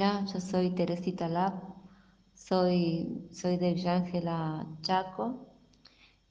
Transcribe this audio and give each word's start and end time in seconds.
Hola, 0.00 0.24
yo 0.32 0.40
soy 0.40 0.70
Teresita 0.70 1.28
Lab, 1.28 1.52
soy, 2.32 3.28
soy 3.32 3.58
de 3.58 3.74
Villángela 3.74 4.66
Chaco, 4.80 5.46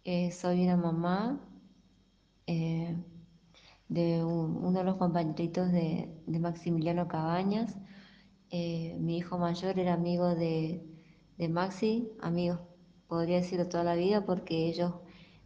eh, 0.04 0.32
soy 0.32 0.64
una 0.64 0.76
mamá 0.76 1.40
eh, 2.48 2.98
de 3.88 4.24
uno 4.24 4.72
de 4.80 4.84
los 4.84 4.96
compañeritos 4.96 5.72
de, 5.72 6.10
Maximiliano 6.26 7.08
Cabañas. 7.08 7.78
Eh, 8.50 8.98
mi 9.00 9.18
hijo 9.18 9.38
mayor 9.38 9.78
era 9.78 9.94
amigo 9.94 10.34
de, 10.34 10.84
de 11.38 11.48
Maxi, 11.48 12.10
amigos, 12.22 12.58
podría 13.08 13.36
decirlo 13.36 13.70
toda 13.70 13.84
la 13.84 13.94
vida, 13.94 14.26
porque 14.26 14.68
ellos 14.68 14.96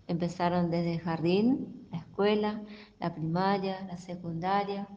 empezaron 0.07 0.71
desde 0.71 0.93
el 0.93 1.01
jardín, 1.01 1.89
la 1.91 1.97
escuela, 1.97 2.63
la 3.01 3.13
primaria, 3.13 3.85
la 3.85 3.97
secundaria, 3.97 4.87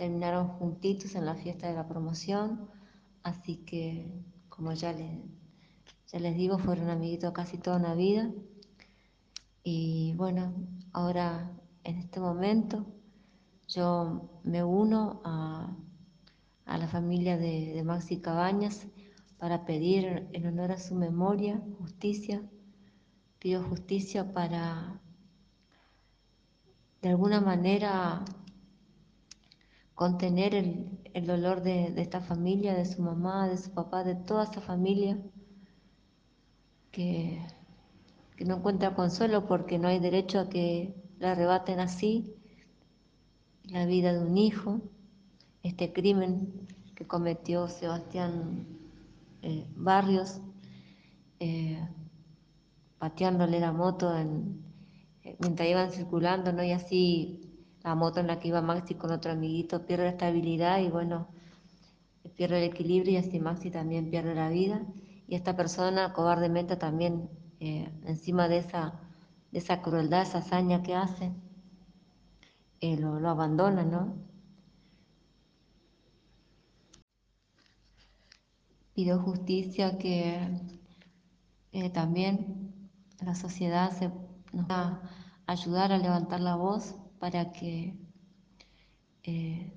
terminaron 0.00 0.48
juntitos 0.48 1.14
en 1.14 1.26
la 1.26 1.34
fiesta 1.34 1.68
de 1.68 1.74
la 1.74 1.86
promoción, 1.86 2.70
así 3.22 3.56
que 3.66 4.10
como 4.48 4.72
ya 4.72 4.94
les, 4.94 5.20
ya 6.10 6.18
les 6.18 6.34
digo, 6.38 6.58
fueron 6.58 6.88
amiguitos 6.88 7.34
casi 7.34 7.58
toda 7.58 7.76
una 7.76 7.94
vida. 7.94 8.30
Y 9.62 10.14
bueno, 10.16 10.54
ahora 10.94 11.52
en 11.84 11.98
este 11.98 12.18
momento 12.18 12.86
yo 13.68 14.40
me 14.42 14.64
uno 14.64 15.20
a, 15.22 15.76
la 16.64 16.88
familia 16.88 17.36
de, 17.36 17.74
de 17.74 17.84
Maxi 17.84 18.22
Cabañas 18.22 18.86
para 19.36 19.66
pedir 19.66 20.30
en 20.32 20.46
honor 20.46 20.72
a 20.72 20.78
su 20.78 20.94
memoria 20.94 21.60
justicia. 21.78 22.42
Pido 23.38 23.62
justicia 23.64 24.32
para 24.32 24.98
de 27.02 27.10
alguna 27.10 27.42
manera 27.42 28.24
contener 30.00 30.54
el, 30.54 31.26
dolor 31.26 31.62
de, 31.62 31.92
esta 32.00 32.22
familia, 32.22 32.72
de 32.72 32.86
su 32.86 33.02
mamá, 33.02 33.46
de 33.48 33.58
su 33.58 33.70
papá, 33.70 34.02
de 34.02 34.14
toda 34.14 34.44
esa 34.44 34.62
familia 34.62 35.18
que, 36.90 37.38
que 38.34 38.46
no 38.46 38.56
encuentra 38.56 38.94
consuelo 38.94 39.46
porque 39.46 39.78
no 39.78 39.88
hay 39.88 39.98
derecho 39.98 40.40
a 40.40 40.48
que 40.48 40.94
le 41.18 41.26
arrebaten 41.26 41.80
así 41.80 42.34
la 43.64 43.84
vida 43.84 44.14
de 44.14 44.20
un 44.20 44.38
hijo, 44.38 44.80
este 45.62 45.92
crimen 45.92 46.66
que 46.94 47.06
cometió 47.06 47.68
Sebastián 47.68 48.66
eh, 49.42 49.66
Barrios, 49.76 50.40
eh, 51.40 51.78
pateándole 52.98 53.60
la 53.60 53.72
moto 53.72 54.16
eh, 54.16 55.36
mientras 55.40 55.68
iban 55.68 55.92
circulando, 55.92 56.54
¿no? 56.54 56.64
Y 56.64 56.72
así 56.72 57.49
la 57.82 57.94
moto 57.94 58.20
en 58.20 58.26
la 58.26 58.38
que 58.38 58.48
iba 58.48 58.60
Maxi 58.60 58.94
con 58.94 59.10
otro 59.10 59.32
amiguito 59.32 59.86
pierde 59.86 60.04
la 60.04 60.10
estabilidad 60.10 60.80
y 60.80 60.88
bueno, 60.88 61.28
pierde 62.36 62.58
el 62.58 62.70
equilibrio 62.70 63.12
y 63.14 63.16
así 63.16 63.40
Maxi 63.40 63.70
también 63.70 64.10
pierde 64.10 64.34
la 64.34 64.48
vida. 64.48 64.82
Y 65.26 65.34
esta 65.34 65.56
persona 65.56 66.12
cobardemente 66.12 66.76
también, 66.76 67.30
eh, 67.60 67.90
encima 68.04 68.48
de 68.48 68.58
esa, 68.58 69.00
de 69.52 69.58
esa 69.58 69.80
crueldad, 69.82 70.22
esa 70.22 70.38
hazaña 70.38 70.82
que 70.82 70.94
hace, 70.94 71.32
eh, 72.80 72.96
lo, 72.96 73.28
abandona, 73.28 73.84
¿no? 73.84 74.14
Pido 78.94 79.18
justicia 79.20 79.98
que 79.98 80.48
eh, 81.72 81.90
también 81.90 82.90
la 83.20 83.34
sociedad 83.34 83.90
se, 83.92 84.10
nos 84.52 84.68
va 84.68 85.00
ayudar 85.46 85.92
a 85.92 85.98
levantar 85.98 86.40
la 86.40 86.56
voz 86.56 86.94
para 87.20 87.52
que 87.52 87.94
eh, 89.22 89.72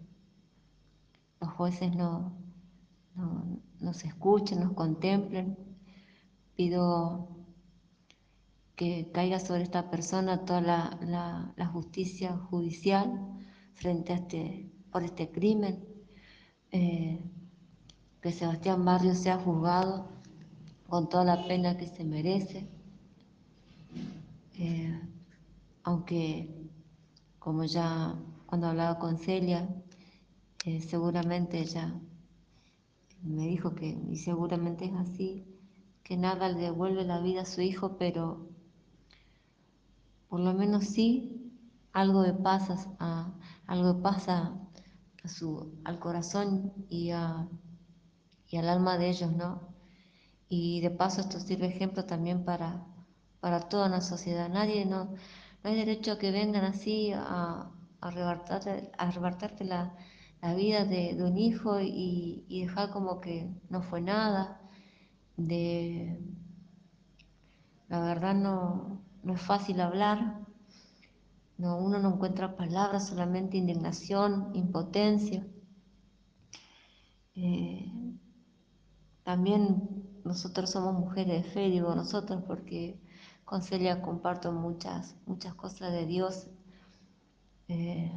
los 1.40 1.52
jueces 1.52 1.94
no, 1.94 2.32
nos 3.80 4.04
escuchen, 4.06 4.62
nos 4.62 4.72
contemplen. 4.74 5.58
Pido 6.56 7.28
que 8.76 9.12
caiga 9.14 9.40
sobre 9.40 9.64
esta 9.64 9.92
persona 9.92 10.46
toda 10.46 10.62
la, 10.62 11.66
justicia 11.72 12.38
judicial 12.50 13.12
frente 13.74 14.14
a 14.14 14.16
este, 14.16 14.72
por 14.92 15.04
este 15.04 15.30
crimen, 15.30 15.84
eh, 16.72 17.20
que 18.22 18.32
Sebastián 18.32 18.86
Barrio 18.86 19.16
sea 19.16 19.38
juzgado 19.38 20.08
con 20.88 21.10
toda 21.10 21.26
la 21.26 21.48
pena 21.48 21.78
que 21.78 21.88
se 21.88 22.04
merece, 22.04 22.68
eh, 24.58 25.02
aunque 25.84 26.63
como 27.44 27.66
ya 27.66 28.16
cuando 28.46 28.68
hablaba 28.68 29.00
con 29.00 29.18
Celia, 29.18 29.68
eh, 30.66 30.80
seguramente 30.82 31.60
ella 31.60 31.94
me 33.22 33.48
dijo 33.48 33.76
que, 33.76 33.88
y 34.10 34.16
seguramente 34.16 34.86
es 34.86 34.94
así, 34.94 35.46
que 36.04 36.16
nada 36.16 36.48
le 36.48 36.62
devuelve 36.62 37.04
la 37.04 37.20
vida 37.20 37.42
a 37.42 37.46
su 37.46 37.60
hijo, 37.62 37.98
pero 37.98 38.48
por 40.30 40.40
lo 40.40 40.54
menos 40.54 40.86
sí 40.86 41.52
algo 41.92 42.24
le 42.24 42.34
pasa 42.34 42.78
a, 43.00 43.34
algo 43.68 44.02
pasa 44.02 44.54
a 45.24 45.28
su, 45.28 45.74
al 45.84 46.00
corazón 46.00 46.72
y, 46.90 47.12
a, 47.12 47.48
y 48.50 48.56
al 48.56 48.70
alma 48.70 48.98
de 48.98 49.10
ellos, 49.10 49.32
¿no? 49.34 49.74
Y 50.48 50.80
de 50.80 50.92
paso 50.92 51.20
esto 51.22 51.40
sirve 51.42 51.68
ejemplo 51.68 52.06
también 52.06 52.46
para, 52.46 52.86
para 53.42 53.60
toda 53.62 53.90
la 53.90 54.02
sociedad. 54.02 54.50
Nadie, 54.50 54.86
no, 54.86 55.16
no 55.64 55.70
hay 55.70 55.78
derecho 55.78 56.14
a 56.14 56.20
que 56.20 56.32
vengan 56.32 56.66
así 56.66 57.12
a, 57.16 57.72
arrebatarte, 58.02 58.92
arrebatarte 58.98 59.64
la, 59.64 59.96
vida 60.58 60.84
de, 60.84 61.16
un 61.24 61.38
hijo 61.38 61.80
y, 61.80 62.46
dejar 62.50 62.92
como 62.92 63.22
que 63.22 63.50
no 63.70 63.82
fue 63.82 64.02
nada. 64.02 64.60
De, 65.38 66.20
la 67.88 68.02
verdad 68.02 68.36
no, 68.36 69.02
es 69.34 69.42
fácil 69.42 69.80
hablar. 69.80 70.42
No, 71.58 71.78
uno 71.78 72.00
no 72.00 72.16
encuentra 72.16 72.58
palabras, 72.58 73.08
solamente 73.08 73.58
indignación, 73.58 74.52
impotencia. 74.54 75.48
Eh, 77.36 77.90
también 79.24 80.20
nosotros 80.26 80.72
somos 80.72 80.94
mujeres 80.94 81.44
de 81.44 81.50
fe, 81.50 81.70
digo 81.70 81.96
nosotros, 81.96 82.44
porque 82.46 83.00
con 83.54 83.62
Celia 83.62 84.02
comparto 84.02 84.52
muchas, 84.52 85.16
muchas 85.28 85.54
cosas 85.54 85.92
de 85.92 86.08
Dios. 86.08 86.48
Eh, 87.68 88.12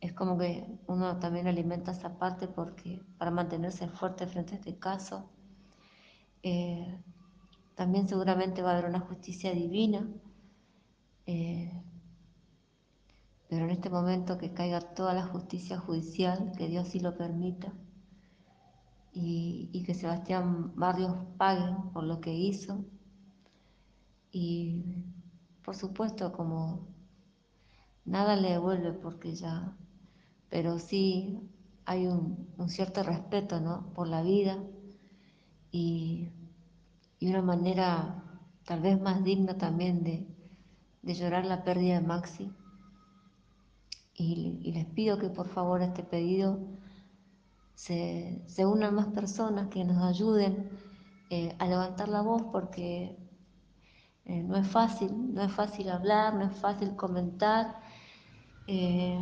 es 0.00 0.14
como 0.14 0.38
que 0.38 0.66
uno 0.86 1.18
también 1.18 1.46
alimenta 1.46 1.90
esa 1.92 2.16
parte 2.16 2.48
porque 2.48 3.02
para 3.18 3.30
mantenerse 3.30 3.86
fuerte 3.86 4.26
frente 4.26 4.54
a 4.54 4.56
este 4.56 4.78
caso. 4.78 5.28
Eh, 6.42 6.98
también 7.74 8.08
seguramente 8.08 8.62
va 8.62 8.70
a 8.70 8.78
haber 8.78 8.88
una 8.88 9.00
justicia 9.00 9.52
divina, 9.52 10.08
eh, 11.26 11.70
pero 13.50 13.66
en 13.66 13.72
este 13.72 13.90
momento 13.90 14.38
que 14.38 14.54
caiga 14.54 14.80
toda 14.80 15.12
la 15.12 15.26
justicia 15.26 15.76
judicial, 15.76 16.52
que 16.56 16.68
Dios 16.68 16.88
sí 16.88 16.98
lo 16.98 17.14
permita, 17.14 17.74
y, 19.12 19.68
y 19.70 19.82
que 19.82 19.92
Sebastián 19.92 20.74
Barrios 20.76 21.14
pague 21.36 21.76
por 21.92 22.04
lo 22.04 22.22
que 22.22 22.32
hizo, 22.32 22.86
y 24.32 24.82
por 25.62 25.76
supuesto 25.76 26.32
como 26.32 26.88
nada 28.04 28.34
le 28.34 28.52
devuelve 28.52 28.92
porque 28.92 29.34
ya, 29.34 29.76
pero 30.48 30.78
sí 30.78 31.38
hay 31.84 32.06
un, 32.06 32.48
cierto 32.68 33.02
respeto 33.02 33.60
¿no? 33.60 33.92
por 33.94 34.08
la 34.08 34.22
vida 34.22 34.58
y, 35.70 36.30
una 37.20 37.42
manera 37.42 38.24
tal 38.64 38.80
vez 38.80 39.00
más 39.00 39.22
digna 39.22 39.56
también 39.56 40.02
de, 40.02 40.26
llorar 41.14 41.44
la 41.44 41.62
pérdida 41.62 42.00
de 42.00 42.06
Maxi. 42.06 42.52
Y, 44.14 44.72
les 44.72 44.86
pido 44.86 45.18
que 45.18 45.28
por 45.28 45.48
favor 45.48 45.82
a 45.82 45.86
este 45.86 46.02
pedido 46.02 46.58
se, 47.74 48.42
unan 48.58 48.94
más 48.94 49.06
personas 49.08 49.68
que 49.68 49.84
nos 49.84 50.02
ayuden 50.02 50.68
eh, 51.30 51.54
a 51.58 51.66
levantar 51.66 52.08
la 52.08 52.22
voz 52.22 52.42
porque 52.52 53.21
eh, 54.24 54.42
no 54.42 54.56
es 54.56 54.68
fácil, 54.68 55.34
no 55.34 55.42
es 55.42 55.52
fácil 55.52 55.90
hablar, 55.90 56.34
no 56.34 56.44
es 56.44 56.56
fácil 56.56 56.94
comentar. 56.96 57.80
Eh, 58.66 59.18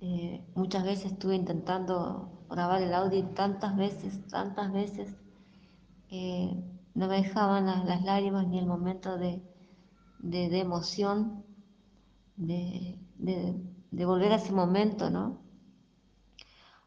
eh, 0.00 0.44
muchas 0.54 0.84
veces 0.84 1.12
estuve 1.12 1.36
intentando 1.36 2.46
grabar 2.48 2.82
el 2.82 2.94
audio 2.94 3.24
tantas 3.30 3.76
veces, 3.76 4.26
tantas 4.28 4.72
veces, 4.72 5.14
no 6.94 7.08
me 7.08 7.16
dejaban 7.16 7.66
las, 7.66 8.02
lágrimas 8.04 8.46
ni 8.46 8.58
el 8.58 8.66
momento 8.66 9.18
de, 9.18 9.42
emoción, 10.22 11.44
de, 12.36 12.98
de, 13.18 14.04
volver 14.06 14.32
a 14.32 14.36
ese 14.36 14.52
momento, 14.52 15.10
¿no? 15.10 15.40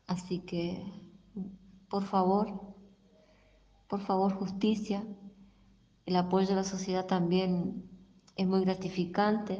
Así 0.07 0.39
que, 0.39 0.81
por 1.89 2.03
favor, 2.03 2.73
por 3.89 4.00
favor, 4.00 4.33
justicia, 4.33 5.06
el 6.07 6.15
apoyo 6.15 6.48
de 6.48 6.56
la 6.56 6.63
sociedad 6.63 7.06
también 7.06 7.83
es 8.38 8.48
muy 8.48 8.62
gratificante, 8.62 9.59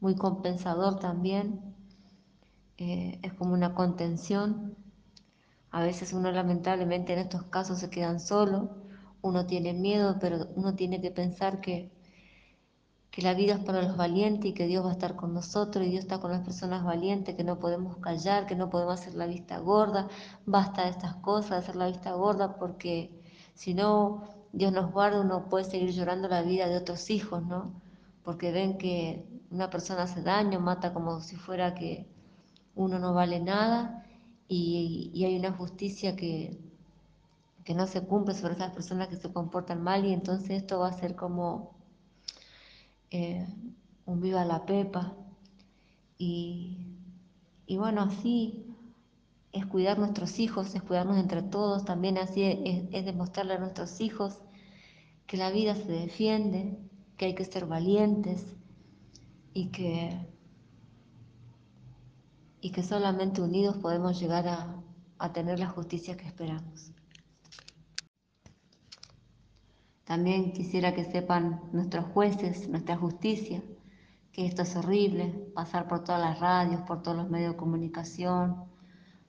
muy 0.00 0.16
compensador 0.16 0.98
también, 0.98 1.60
eh, 2.78 3.20
es 3.22 3.34
como 3.34 3.52
una 3.52 3.74
contención. 3.74 4.76
A 5.70 5.82
veces 5.82 6.14
uno 6.14 6.32
lamentablemente 6.32 7.12
en 7.12 7.18
estos 7.18 7.42
casos 7.44 7.80
se 7.80 7.90
quedan 7.90 8.18
solo, 8.18 8.70
uno 9.20 9.46
tiene 9.46 9.74
miedo, 9.74 10.16
pero 10.18 10.48
uno 10.56 10.74
tiene 10.74 11.02
que 11.02 11.10
pensar 11.10 11.60
que, 11.60 11.92
que 13.10 13.20
la 13.20 13.34
vida 13.34 13.56
es 13.56 13.64
para 13.64 13.82
los 13.82 13.94
valientes 13.98 14.50
y 14.50 14.54
que 14.54 14.66
Dios 14.66 14.86
va 14.86 14.88
a 14.88 14.92
estar 14.92 15.16
con 15.16 15.34
nosotros 15.34 15.84
y 15.84 15.90
Dios 15.90 16.04
está 16.04 16.18
con 16.18 16.30
las 16.30 16.40
personas 16.46 16.82
valientes, 16.82 17.34
que 17.36 17.44
no 17.44 17.58
podemos 17.58 17.98
callar, 17.98 18.46
que 18.46 18.56
no 18.56 18.70
podemos 18.70 19.00
hacer 19.00 19.16
la 19.16 19.26
vista 19.26 19.58
gorda, 19.58 20.08
basta 20.46 20.84
de 20.84 20.90
estas 20.90 21.16
cosas, 21.16 21.50
de 21.50 21.56
hacer 21.58 21.76
la 21.76 21.88
vista 21.88 22.12
gorda, 22.14 22.56
porque 22.56 23.20
si 23.54 23.74
no, 23.74 24.43
Dios 24.54 24.72
nos 24.72 24.92
guarda, 24.92 25.20
uno 25.20 25.48
puede 25.48 25.64
seguir 25.64 25.90
llorando 25.90 26.28
la 26.28 26.42
vida 26.42 26.68
de 26.68 26.76
otros 26.76 27.10
hijos, 27.10 27.44
¿no? 27.44 27.72
Porque 28.22 28.52
ven 28.52 28.78
que 28.78 29.26
una 29.50 29.68
persona 29.68 30.04
hace 30.04 30.22
daño, 30.22 30.60
mata 30.60 30.94
como 30.94 31.20
si 31.20 31.36
fuera 31.36 31.74
que 31.74 32.06
uno 32.76 32.98
no 32.98 33.14
vale 33.14 33.40
nada 33.40 34.06
y, 34.48 35.24
hay 35.24 35.36
una 35.36 35.52
justicia 35.52 36.14
que, 36.16 36.58
que 37.64 37.74
no 37.74 37.86
se 37.86 38.02
cumple 38.06 38.34
sobre 38.34 38.54
esas 38.54 38.72
personas 38.72 39.08
que 39.08 39.16
se 39.16 39.32
comportan 39.32 39.82
mal 39.82 40.04
y 40.04 40.12
entonces 40.12 40.50
esto 40.50 40.78
va 40.78 40.88
a 40.88 40.92
ser 40.92 41.16
como 41.16 41.74
eh, 43.10 43.46
un 44.06 44.20
viva 44.20 44.44
la 44.44 44.66
pepa 44.66 45.14
y, 46.18 46.96
bueno, 47.68 48.02
así 48.02 48.63
es 49.54 49.64
cuidar 49.66 49.98
nuestros 49.98 50.40
hijos, 50.40 50.74
es 50.74 50.82
cuidarnos 50.82 51.16
entre 51.16 51.40
todos, 51.40 51.84
también 51.84 52.18
así 52.18 52.42
es, 52.42 53.04
demostrarle 53.04 53.54
a 53.54 53.58
nuestros 53.58 54.00
hijos 54.00 54.40
que 55.28 55.36
la 55.36 55.50
vida 55.50 55.76
se 55.76 55.90
defiende, 55.90 56.76
que 57.16 57.26
hay 57.26 57.34
que 57.36 57.44
ser 57.44 57.64
valientes 57.64 58.44
y 59.54 59.68
que 59.68 60.28
y 62.60 62.70
que 62.70 62.82
solamente 62.82 63.42
unidos 63.42 63.76
podemos 63.76 64.18
llegar 64.18 64.48
a, 64.48 65.32
tener 65.32 65.58
la 65.58 65.68
justicia 65.68 66.16
que 66.16 66.26
esperamos. 66.26 66.92
También 70.04 70.52
quisiera 70.52 70.94
que 70.94 71.04
sepan 71.04 71.62
nuestros 71.72 72.06
jueces, 72.06 72.68
nuestra 72.68 72.96
justicia, 72.96 73.62
que 74.32 74.46
esto 74.46 74.62
es 74.62 74.76
horrible, 74.76 75.50
pasar 75.54 75.88
por 75.88 76.04
todas 76.04 76.20
las 76.20 76.40
radios, 76.40 76.82
por 76.82 77.02
todos 77.02 77.16
los 77.16 77.30
medios 77.30 77.52
de 77.52 77.56
comunicación, 77.56 78.73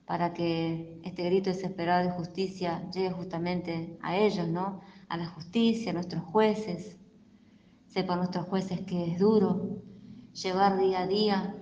para 0.06 0.32
que 0.32 1.00
este 1.04 1.24
grito 1.24 1.50
desesperado 1.50 2.04
de 2.04 2.14
justicia 2.14 2.88
llegue 2.90 3.10
justamente 3.10 3.98
a 4.02 4.16
ellos, 4.16 4.48
¿no? 4.48 4.80
A 5.08 5.16
la 5.16 5.26
justicia, 5.26 5.90
a 5.90 5.94
nuestros 5.94 6.22
jueces. 6.24 6.96
Sepan 7.88 8.18
nuestros 8.18 8.46
jueces 8.46 8.82
que 8.82 9.12
es 9.12 9.18
duro 9.18 9.82
llevar 10.32 10.78
día 10.78 11.00
a 11.00 11.06
día 11.06 11.54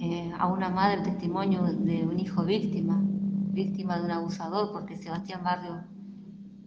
eh, 0.00 0.32
a 0.38 0.46
una 0.46 0.70
madre 0.70 1.02
testimonio 1.02 1.62
de 1.64 2.04
un 2.04 2.18
hijo 2.18 2.44
víctima, 2.44 3.00
víctima 3.02 3.98
de 3.98 4.04
un 4.04 4.10
abusador, 4.12 4.72
porque 4.72 4.96
Sebastián 4.96 5.42
Barrio 5.44 5.84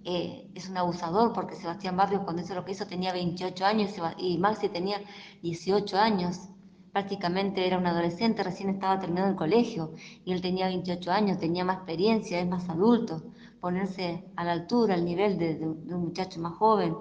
eh, 0.04 0.50
es 0.56 0.69
un 0.69 0.78
abusador, 0.78 1.33
porque 1.33 1.56
Sebastián 1.56 1.98
Barrio 1.98 2.24
cuando 2.24 2.42
hizo 2.42 2.56
lo 2.56 2.66
que 2.66 2.72
hizo 2.72 2.86
tenía 2.88 3.13
28 3.13 3.66
años 3.66 3.92
y 4.18 4.38
Maxi 4.38 4.69
tenía 4.69 4.98
18 5.42 5.98
años. 5.98 6.50
Prácticamente 6.92 7.66
era 7.66 7.78
un 7.78 7.88
adolescente, 7.88 8.44
recién 8.44 8.70
estaba 8.70 9.00
terminando 9.00 9.32
el 9.32 9.38
colegio 9.38 9.94
y 10.26 10.34
él 10.34 10.42
tenía 10.42 10.68
28 10.68 11.12
años, 11.12 11.40
tenía 11.40 11.64
más 11.64 11.78
experiencia, 11.78 12.40
es 12.40 12.48
más 12.48 12.68
adulto. 12.70 13.24
Ponerse 13.60 14.26
a 14.36 14.44
la 14.44 14.54
altura, 14.54 14.96
al 14.96 15.06
nivel 15.06 15.38
de, 15.38 15.56
un 15.66 16.04
muchacho 16.04 16.40
más 16.42 16.54
joven, 16.54 16.96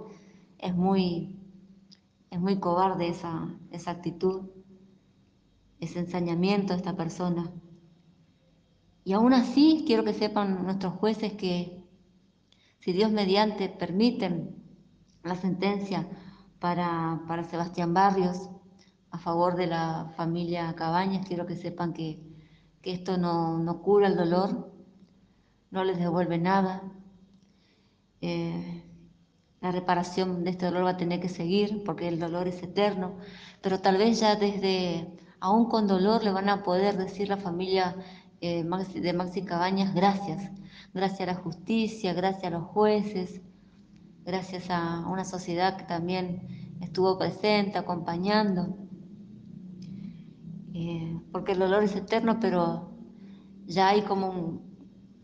es 0.59 0.75
muy, 0.75 1.39
es 2.31 2.39
muy 2.39 2.61
cobarde 2.61 3.09
esa, 3.09 3.49
esa 3.73 3.91
actitud 3.93 4.43
ese 5.81 5.99
ensañamiento 6.01 6.73
a 6.73 6.77
esta 6.77 6.95
persona. 6.95 7.51
Y 9.05 9.13
aún 9.15 9.33
así 9.33 9.85
quiero 9.87 10.05
que 10.05 10.13
sepan 10.13 10.65
nuestros 10.65 10.95
jueces 10.95 11.33
que 11.33 11.83
si 12.79 12.93
Dios 12.93 13.11
mediante 13.11 13.69
permiten 13.69 14.55
la 15.25 15.37
sentencia 15.37 16.07
para, 16.59 17.23
para 17.27 17.45
Sebastián 17.45 17.95
Barrios 17.95 18.51
a 19.11 19.19
favor 19.19 19.57
de 19.57 19.67
la 19.67 20.13
familia 20.17 20.75
Cabañas, 20.75 21.27
quiero 21.27 21.47
que 21.47 21.57
sepan 21.57 21.93
que, 21.93 22.21
esto 22.83 23.19
no, 23.19 23.81
cura 23.83 24.09
el 24.09 24.17
dolor, 24.17 24.73
no 25.71 25.85
les 25.85 25.99
devuelve 25.99 26.39
nada. 26.39 26.83
Eh, 28.21 28.85
la 29.61 29.71
reparación 29.71 30.45
de 30.45 30.51
este 30.51 30.67
dolor 30.67 30.85
va 30.87 30.91
a 30.91 30.97
tener 30.97 31.21
que 31.21 31.29
seguir 31.29 31.83
porque 31.85 32.09
el 32.09 32.19
dolor 32.19 32.49
es 32.49 32.63
eterno, 32.63 33.17
pero 33.61 33.81
tal 33.81 33.99
vez 33.99 34.21
ya 34.21 34.37
desde 34.37 35.19
aún 35.41 35.69
con 35.69 35.87
dolor 35.87 36.25
le 36.25 36.33
van 36.33 36.49
a 36.49 36.63
poder 36.63 36.97
decir 36.97 37.29
la 37.29 37.37
familia 37.37 37.97
eh, 38.41 38.65
de 38.65 39.13
Maxi 39.13 39.43
Cabañas 39.43 39.95
gracias, 39.95 40.51
gracias 40.95 41.21
a 41.21 41.33
la 41.33 41.35
justicia, 41.35 42.15
gracias 42.15 42.45
a 42.45 42.51
los 42.51 42.65
jueces, 42.65 43.43
gracias 44.25 44.71
a 44.71 45.07
una 45.07 45.25
sociedad 45.27 45.77
que 45.77 45.85
también 45.85 46.77
estuvo 46.81 47.19
presente, 47.19 47.77
acompañando, 47.77 48.77
eh, 50.75 51.21
porque 51.33 51.53
el 51.53 51.59
dolor 51.59 51.83
es 51.85 51.97
eterno, 51.97 52.39
pero 52.41 52.91
ya 53.67 53.89
hay 53.89 54.03
como 54.03 54.63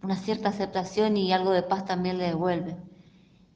una 0.02 0.16
cierta 0.16 0.50
aceptación 0.50 1.16
y 1.16 1.32
algo 1.32 1.50
de 1.50 1.62
paz 1.62 1.84
también 1.84 2.18
le 2.18 2.24
devuelve. 2.24 2.76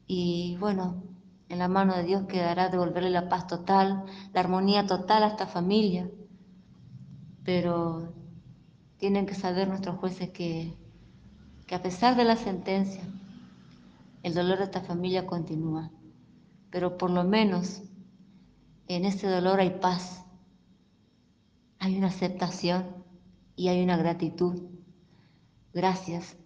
Y 0.06 0.56
bueno, 0.58 1.02
en 1.48 1.58
la 1.58 1.68
mano 1.68 1.96
de 1.96 2.04
Dios 2.04 2.26
quedará 2.26 2.68
devolverle 2.68 3.10
la 3.10 3.28
paz 3.28 3.46
total, 3.46 4.04
la 4.32 4.40
armonía 4.40 4.86
total 4.86 5.22
a 5.22 5.28
esta 5.28 5.46
familia. 5.46 6.10
Pero 7.44 8.12
tienen 8.98 9.26
que 9.26 9.34
saber 9.34 9.68
nuestros 9.68 9.96
jueces 9.98 10.30
que, 10.30 10.74
que 11.66 11.74
a 11.74 11.82
pesar 11.82 12.16
de 12.16 12.24
la 12.24 12.36
sentencia, 12.36 13.02
el 14.22 14.34
dolor 14.34 14.58
de 14.58 14.64
esta 14.64 14.82
familia 14.82 15.26
continúa, 15.26 15.90
pero 16.70 16.98
por 16.98 17.10
lo 17.10 17.24
menos 17.24 17.82
en 18.86 19.04
ese 19.04 19.28
dolor 19.28 19.60
hay 19.60 19.78
paz, 19.80 20.19
hay 21.80 21.98
una 21.98 22.06
aceptación 22.06 23.04
y 23.56 23.68
hay 23.68 23.82
una 23.82 23.96
gratitud. 23.96 24.62
Gracias, 25.74 26.36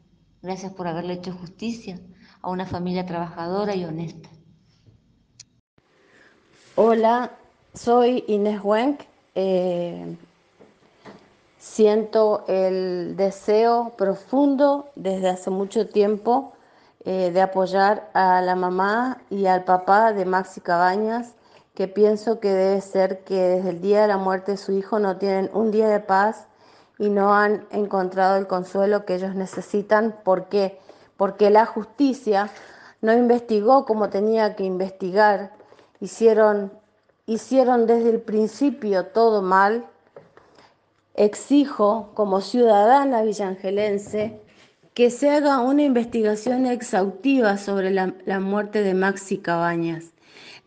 gracias 0.41 0.73
por 0.73 0.87
haberle 0.87 1.13
hecho 1.13 1.33
justicia 1.33 2.01
a 2.41 2.49
una 2.51 2.65
familia 2.65 3.05
trabajadora 3.05 3.75
y 3.75 3.85
honesta. 3.85 4.31
Hola, 6.77 7.31
soy 7.75 8.25
Inés 8.27 8.61
Wenck. 8.65 9.03
Eh, 9.35 10.17
Siento 11.65 12.45
el 12.47 13.17
deseo 13.17 13.95
profundo 13.97 14.91
desde 14.97 15.31
hace 15.31 15.49
mucho 15.49 15.89
tiempo 15.89 16.53
eh, 17.05 17.31
de 17.33 17.41
apoyar 17.41 18.11
a 18.13 18.43
la 18.43 18.55
mamá 18.55 19.23
y 19.31 19.47
al 19.47 19.65
papá 19.65 20.13
de 20.13 20.27
Maxi 20.27 20.61
Cabañas, 20.61 21.35
que 21.75 21.89
pienso 21.89 22.41
que 22.41 22.53
debe 22.53 22.81
ser 22.81 23.25
que 23.25 23.35
desde 23.35 23.71
el 23.71 23.81
día 23.81 24.03
de 24.03 24.09
la 24.09 24.17
muerte 24.17 24.53
de 24.53 24.59
su 24.59 24.73
hijo 24.73 24.99
no 24.99 25.17
tienen 25.17 25.51
un 25.53 25.71
día 25.71 25.89
de 25.89 26.01
paz 26.01 26.47
y 26.99 27.09
no 27.11 27.35
han 27.35 27.67
encontrado 27.71 28.37
el 28.37 28.47
consuelo 28.47 29.05
que 29.05 29.17
ellos 29.17 29.35
necesitan. 29.35 30.15
¿Por 30.25 30.49
qué? 30.49 30.79
Porque 31.17 31.51
la 31.51 31.67
justicia 31.67 32.51
no 33.01 33.13
investigó 33.13 33.85
como 33.85 34.09
tenía 34.09 34.55
que 34.57 34.65
investigar, 34.65 35.53
hicieron, 36.01 36.73
hicieron 37.27 37.87
desde 37.87 38.11
el 38.11 38.21
principio 38.21 39.07
todo 39.07 39.43
mal 39.43 39.87
Exijo, 41.17 42.11
como 42.15 42.41
ciudadana 42.41 43.23
villangelense, 43.23 44.41
que 44.95 45.11
se 45.11 45.31
haga 45.31 45.61
una 45.61 45.83
investigación 45.83 46.67
exhaustiva 46.67 47.57
sobre 47.57 47.93
la, 47.93 48.41
muerte 48.41 48.83
de 48.83 48.95
Maxi 48.95 49.39
Cabañas. 49.39 50.14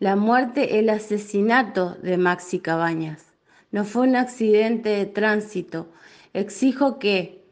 La 0.00 0.14
muerte, 0.14 0.78
el 0.78 0.90
asesinato 0.90 1.96
de 2.02 2.18
Maxi 2.18 2.60
Cabañas. 2.60 3.34
No 3.72 3.84
fue 3.84 4.06
un 4.06 4.14
accidente 4.14 4.90
de 4.90 5.06
tránsito. 5.06 5.88
Exijo 6.34 7.00
que 7.00 7.42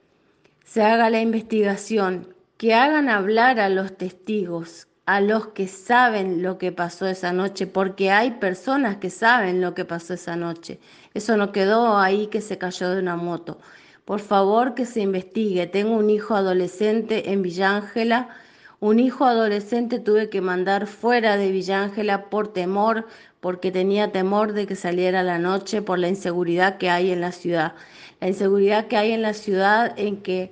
se 0.65 0.81
haga 0.81 1.11
la 1.11 1.21
investigación, 1.21 2.33
que 2.57 2.73
hagan 2.73 3.09
hablar 3.09 3.59
a 3.59 3.69
los 3.69 3.97
testigos, 3.97 4.87
a 5.07 5.21
los 5.21 5.49
que 5.49 5.67
saben 5.67 6.41
lo 6.41 6.57
que 6.57 6.71
pasó 6.71 7.09
esa 7.09 7.33
noche, 7.33 7.67
porque 7.67 8.12
hay 8.12 8.31
personas 8.33 8.99
que 8.99 9.11
saben 9.11 9.61
lo 9.61 9.75
que 9.75 9.85
pasó 9.85 10.15
esa 10.15 10.37
noche. 10.37 10.79
Eso 11.15 11.37
no 11.37 11.50
quedó 11.50 11.99
ahí 11.99 12.29
que 12.29 12.41
se 12.41 12.59
cayó 12.59 12.91
de 12.91 13.00
una 13.00 13.17
moto. 13.17 13.59
Por 14.05 14.21
favor, 14.21 14.75
que 14.75 14.87
se 14.87 15.00
investigue. 15.00 15.67
Tengo 15.67 15.97
un 15.97 16.11
hijo 16.11 16.37
adolescente 16.37 17.33
en 17.33 17.43
Villángela. 17.43 18.29
Un 18.78 18.99
hijo 18.99 19.25
adolescente 19.25 19.99
tuve 19.99 20.28
que 20.28 20.42
mandar 20.42 20.87
fuera 20.87 21.38
de 21.38 21.50
Villángela 21.50 22.28
por 22.28 22.52
temor, 22.52 23.06
porque 23.40 23.73
tenía 23.73 24.12
temor 24.12 24.52
de 24.52 24.66
que 24.66 24.76
saliera 24.76 25.23
la 25.23 25.38
noche 25.38 25.80
por 25.80 25.99
la 25.99 26.09
inseguridad 26.09 26.76
que 26.76 26.90
hay 26.90 27.11
en 27.11 27.23
la 27.23 27.33
ciudad. 27.33 27.73
La 28.21 28.28
inseguridad 28.28 28.87
que 28.87 28.97
hay 28.99 29.12
en 29.12 29.23
la 29.23 29.33
ciudad 29.33 29.95
en 29.99 30.18
que 30.18 30.50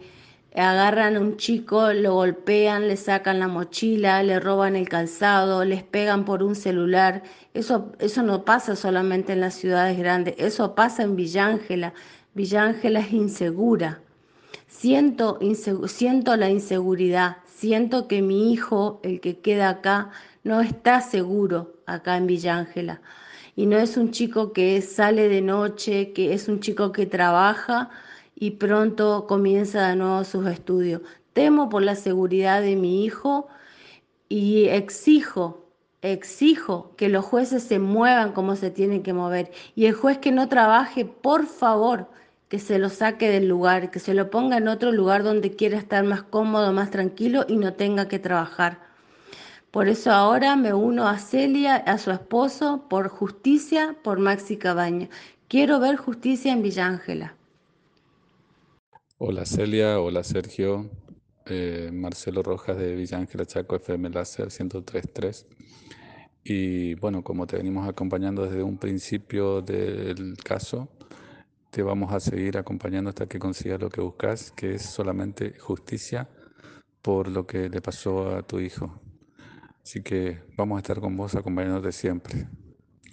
agarran 0.54 1.16
a 1.16 1.20
un 1.20 1.36
chico, 1.36 1.92
lo 1.92 2.14
golpean, 2.14 2.88
le 2.88 2.96
sacan 2.96 3.40
la 3.40 3.48
mochila, 3.48 4.22
le 4.22 4.40
roban 4.40 4.76
el 4.76 4.88
calzado, 4.88 5.64
les 5.64 5.82
pegan 5.82 6.24
por 6.24 6.42
un 6.42 6.54
celular. 6.54 7.22
Eso, 7.52 7.92
eso 7.98 8.22
no 8.22 8.44
pasa 8.44 8.76
solamente 8.76 9.32
en 9.32 9.40
las 9.40 9.54
ciudades 9.54 9.98
grandes, 9.98 10.34
eso 10.38 10.74
pasa 10.74 11.02
en 11.02 11.16
Villángela. 11.16 11.92
Villángela 12.34 13.00
es 13.00 13.12
insegura. 13.12 14.00
Siento, 14.66 15.38
siento 15.86 16.36
la 16.36 16.50
inseguridad, 16.50 17.38
siento 17.64 18.08
que 18.08 18.20
mi 18.20 18.52
hijo, 18.52 19.00
el 19.02 19.22
que 19.22 19.38
queda 19.40 19.70
acá, 19.70 20.10
no 20.42 20.60
está 20.60 21.00
seguro 21.00 21.76
acá 21.86 22.18
en 22.18 22.26
Villa 22.26 22.58
Ángela. 22.58 23.00
Y 23.56 23.64
no 23.64 23.78
es 23.78 23.96
un 23.96 24.10
chico 24.10 24.52
que 24.52 24.82
sale 24.82 25.30
de 25.30 25.40
noche, 25.40 26.12
que 26.12 26.34
es 26.34 26.46
un 26.46 26.60
chico 26.60 26.92
que 26.92 27.06
trabaja 27.06 27.88
y 28.34 28.50
pronto 28.52 29.26
comienza 29.26 29.88
de 29.88 29.96
nuevo 29.96 30.24
sus 30.24 30.46
estudios. 30.46 31.00
Temo 31.32 31.70
por 31.70 31.82
la 31.82 31.94
seguridad 31.94 32.60
de 32.60 32.76
mi 32.76 33.02
hijo 33.06 33.48
y 34.28 34.66
exijo, 34.66 35.64
exijo 36.02 36.92
que 36.98 37.08
los 37.08 37.24
jueces 37.24 37.62
se 37.62 37.78
muevan 37.78 38.32
como 38.32 38.56
se 38.56 38.70
tienen 38.70 39.02
que 39.02 39.14
mover. 39.14 39.50
Y 39.74 39.86
el 39.86 39.94
juez 39.94 40.18
que 40.18 40.32
no 40.32 40.50
trabaje, 40.50 41.06
por 41.06 41.46
favor, 41.46 42.10
que 42.54 42.60
se 42.60 42.78
lo 42.78 42.88
saque 42.88 43.30
del 43.30 43.48
lugar, 43.48 43.90
que 43.90 43.98
se 43.98 44.14
lo 44.14 44.30
ponga 44.30 44.58
en 44.58 44.68
otro 44.68 44.92
lugar 44.92 45.24
donde 45.24 45.56
quiera 45.56 45.76
estar 45.76 46.04
más 46.04 46.22
cómodo, 46.22 46.72
más 46.72 46.88
tranquilo 46.92 47.44
y 47.48 47.56
no 47.56 47.74
tenga 47.74 48.06
que 48.06 48.20
trabajar. 48.20 48.78
Por 49.72 49.88
eso 49.88 50.12
ahora 50.12 50.54
me 50.54 50.72
uno 50.72 51.08
a 51.08 51.18
Celia, 51.18 51.74
a 51.74 51.98
su 51.98 52.12
esposo, 52.12 52.84
por 52.88 53.08
justicia, 53.08 53.96
por 54.04 54.20
Maxi 54.20 54.56
Cabaña. 54.56 55.08
Quiero 55.48 55.80
ver 55.80 55.96
justicia 55.96 56.52
en 56.52 56.62
Villa 56.62 56.86
Ángela. 56.86 57.34
Hola 59.18 59.46
Celia, 59.46 59.98
hola 59.98 60.22
Sergio, 60.22 60.88
eh, 61.46 61.90
Marcelo 61.92 62.44
Rojas 62.44 62.76
de 62.76 62.94
Villa 62.94 63.18
Ángela 63.18 63.46
Chaco, 63.46 63.74
FM 63.74 64.10
Láser 64.10 64.46
103.3. 64.46 65.44
Y 66.44 66.94
bueno, 66.94 67.24
como 67.24 67.48
te 67.48 67.56
venimos 67.56 67.88
acompañando 67.88 68.44
desde 68.44 68.62
un 68.62 68.78
principio 68.78 69.60
del 69.60 70.36
caso, 70.36 70.88
te 71.74 71.82
vamos 71.82 72.12
a 72.12 72.20
seguir 72.20 72.56
acompañando 72.56 73.10
hasta 73.10 73.26
que 73.26 73.40
consigas 73.40 73.80
lo 73.80 73.90
que 73.90 74.00
buscas, 74.00 74.52
que 74.52 74.76
es 74.76 74.82
solamente 74.82 75.58
justicia 75.58 76.28
por 77.02 77.26
lo 77.26 77.48
que 77.48 77.68
le 77.68 77.82
pasó 77.82 78.36
a 78.36 78.42
tu 78.44 78.60
hijo. 78.60 79.00
Así 79.82 80.00
que 80.00 80.40
vamos 80.56 80.76
a 80.76 80.78
estar 80.82 81.00
con 81.00 81.16
vos 81.16 81.34
acompañándote 81.34 81.90
siempre. 81.90 82.48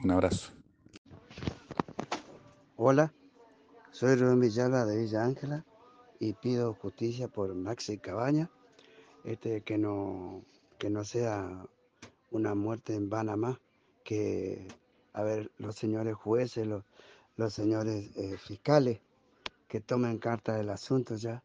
Un 0.04 0.12
abrazo. 0.12 0.54
Hola, 2.76 3.12
soy 3.90 4.14
Rubén 4.14 4.40
Villalba 4.40 4.86
de 4.86 5.00
Villa 5.00 5.24
Ángela 5.24 5.66
y 6.20 6.34
pido 6.34 6.76
justicia 6.76 7.28
por 7.28 7.56
Maxi 7.56 7.98
Cabaña, 7.98 8.52
este, 9.24 9.62
que, 9.62 9.80
no, 9.80 10.44
que 10.78 10.92
no 10.92 11.04
sea 11.04 11.66
una 12.30 12.54
muerte 12.54 12.94
en 12.94 13.10
vana 13.10 13.36
más, 13.36 13.58
que, 14.04 14.68
a 15.14 15.24
ver, 15.24 15.50
los 15.58 15.76
señores 15.76 16.14
jueces, 16.14 16.68
los, 16.68 16.84
los 17.38 17.54
señores 17.54 18.16
eh, 18.18 18.38
fiscales, 18.38 19.02
que 19.68 19.82
tomen 19.82 20.18
carta 20.18 20.56
del 20.56 20.70
asunto 20.70 21.16
ya, 21.16 21.44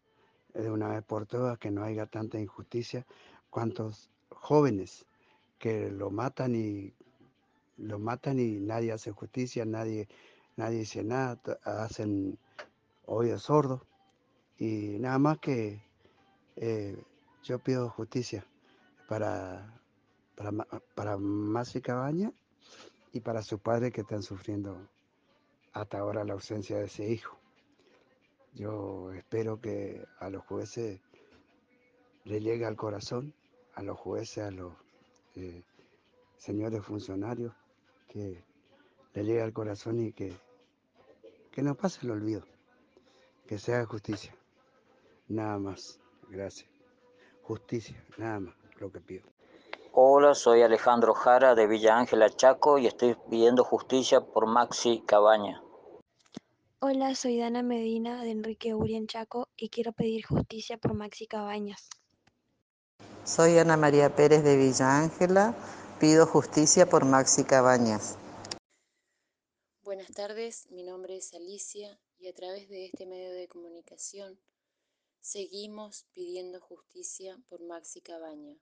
de 0.52 0.71
una 0.71 0.88
vez 0.88 1.05
por 1.05 1.26
todas, 1.26 1.59
que 1.59 1.71
no 1.71 1.85
haya 1.85 2.07
tanta 2.07 2.38
injusticia, 2.40 3.07
cuantos 3.50 4.11
jóvenes 4.31 5.07
que 5.59 5.90
lo 5.90 6.11
matan 6.11 6.55
y 6.55 6.95
lo 7.76 7.99
matan 7.99 8.38
y 8.38 8.59
nadie 8.59 8.93
hace 8.93 9.12
justicia, 9.12 9.64
nadie, 9.64 10.09
nadie 10.57 10.78
dice 10.78 11.05
nada, 11.05 11.38
hacen 11.64 12.38
oídos 13.05 13.45
sordos. 13.45 13.83
Y 14.59 14.99
nada 14.99 15.19
más 15.19 15.38
que 15.38 15.83
eh, 16.57 16.97
yo 17.43 17.59
pido 17.59 17.90
justicia 17.90 18.47
para, 19.09 19.81
para, 20.35 20.52
para 20.95 21.19
Masi 21.19 21.81
Cabaña 21.81 22.33
y 23.12 23.21
para 23.21 23.43
su 23.43 23.59
padre 23.59 23.93
que 23.93 24.00
están 24.00 24.23
sufriendo 24.23 24.88
hasta 25.76 25.99
ahora 25.99 26.25
la 26.25 26.33
ausencia 26.33 26.78
de 26.78 26.87
ese 26.87 27.06
hijo. 27.06 27.37
Yo 28.54 29.12
espero 29.12 29.61
que 29.61 30.02
a 30.18 30.30
los 30.30 30.42
jueces 30.45 31.00
le 32.25 32.40
llegue 32.40 32.64
al 32.64 32.76
corazón, 32.76 33.35
a 33.75 33.83
los 33.83 33.99
jueces, 33.99 34.45
a 34.45 34.50
los 34.50 34.73
eh, 35.35 35.62
señores 36.38 36.83
funcionarios, 36.83 37.52
que 38.09 38.42
le 39.12 39.25
llegue 39.25 39.42
al 39.42 39.52
corazón 39.52 40.00
y 40.00 40.12
que, 40.12 40.35
que 41.52 41.62
no 41.62 41.75
pase 41.75 42.00
el 42.06 42.12
olvido, 42.12 42.42
que 43.47 43.59
se 43.59 43.75
haga 43.75 43.85
justicia. 43.85 44.35
Nada 45.28 45.59
más, 45.59 46.00
gracias. 46.30 46.71
Justicia, 47.42 48.02
nada 48.16 48.40
más, 48.40 48.54
lo 48.78 48.90
que 48.90 49.00
pido. 49.00 49.26
Hola, 49.92 50.35
soy 50.35 50.62
Alejandro 50.62 51.12
Jara 51.12 51.54
de 51.54 51.66
Villa 51.66 51.99
Ángela 51.99 52.30
Chaco 52.30 52.78
y 52.78 52.87
estoy 52.87 53.14
pidiendo 53.28 53.62
justicia 53.62 54.23
por 54.23 54.47
Maxi 54.47 55.02
Cabaña. 55.06 55.62
Hola, 56.78 57.14
soy 57.14 57.38
Dana 57.38 57.62
Medina 57.62 58.23
de 58.23 58.33
Enrique 58.33 58.75
Urien 58.75 59.06
Chaco 59.06 59.49
y 59.56 59.71
quiero 59.71 59.92
pedir 59.92 60.26
justicia 60.26 60.76
por 60.76 60.92
Maxi 60.92 61.26
Cabañas. 61.26 61.88
Soy 63.25 63.56
Ana 63.56 63.78
María 63.78 64.14
Pérez 64.14 64.45
de 64.45 64.59
Villa 64.59 64.99
Ángela. 64.99 65.56
Pido 65.99 66.26
justicia 66.26 66.87
por 66.87 67.06
Maxi 67.06 67.45
Cabañas. 67.45 68.18
Buenas 69.85 70.12
tardes, 70.12 70.71
mi 70.71 70.83
nombre 70.83 71.16
es 71.16 71.33
Alicia 71.33 71.99
y 72.18 72.28
a 72.28 72.35
través 72.35 72.68
de 72.68 72.85
este 72.85 73.06
medio 73.06 73.33
de 73.33 73.49
comunicación 73.49 74.38
seguimos 75.23 76.04
pidiendo 76.12 76.61
justicia 76.61 77.38
por 77.49 77.62
Maxi 77.62 78.02
Cabaña, 78.02 78.54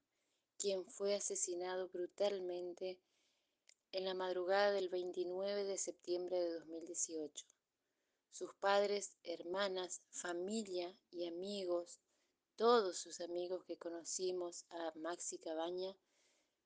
quien 0.57 0.87
fue 0.87 1.17
asesinado 1.17 1.89
brutalmente 1.89 3.01
en 3.91 4.05
la 4.05 4.15
madrugada 4.15 4.71
del 4.71 4.89
29 4.89 5.65
de 5.65 5.79
septiembre 5.79 6.39
de 6.39 6.53
2018. 6.61 7.45
Sus 8.35 8.53
padres, 8.57 9.17
hermanas, 9.23 10.03
familia 10.11 10.93
y 11.13 11.29
amigos 11.29 12.01
todos 12.57 12.99
sus 12.99 13.21
amigos 13.21 13.65
que 13.65 13.77
conocimos 13.77 14.65
a 14.71 14.93
Maxi 14.99 15.39
Cabaña, 15.39 15.97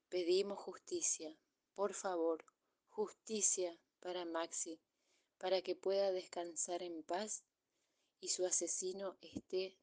pedimos 0.09 0.57
justicia, 0.57 1.31
por 1.75 1.93
favor, 1.93 2.43
justicia 2.89 3.77
para 3.99 4.25
Maxi, 4.25 4.79
para 5.37 5.61
que 5.61 5.75
pueda 5.75 6.11
descansar 6.11 6.81
en 6.81 7.03
paz 7.03 7.43
y 8.19 8.29
su 8.29 8.47
asesino 8.47 9.15
esté 9.21 9.77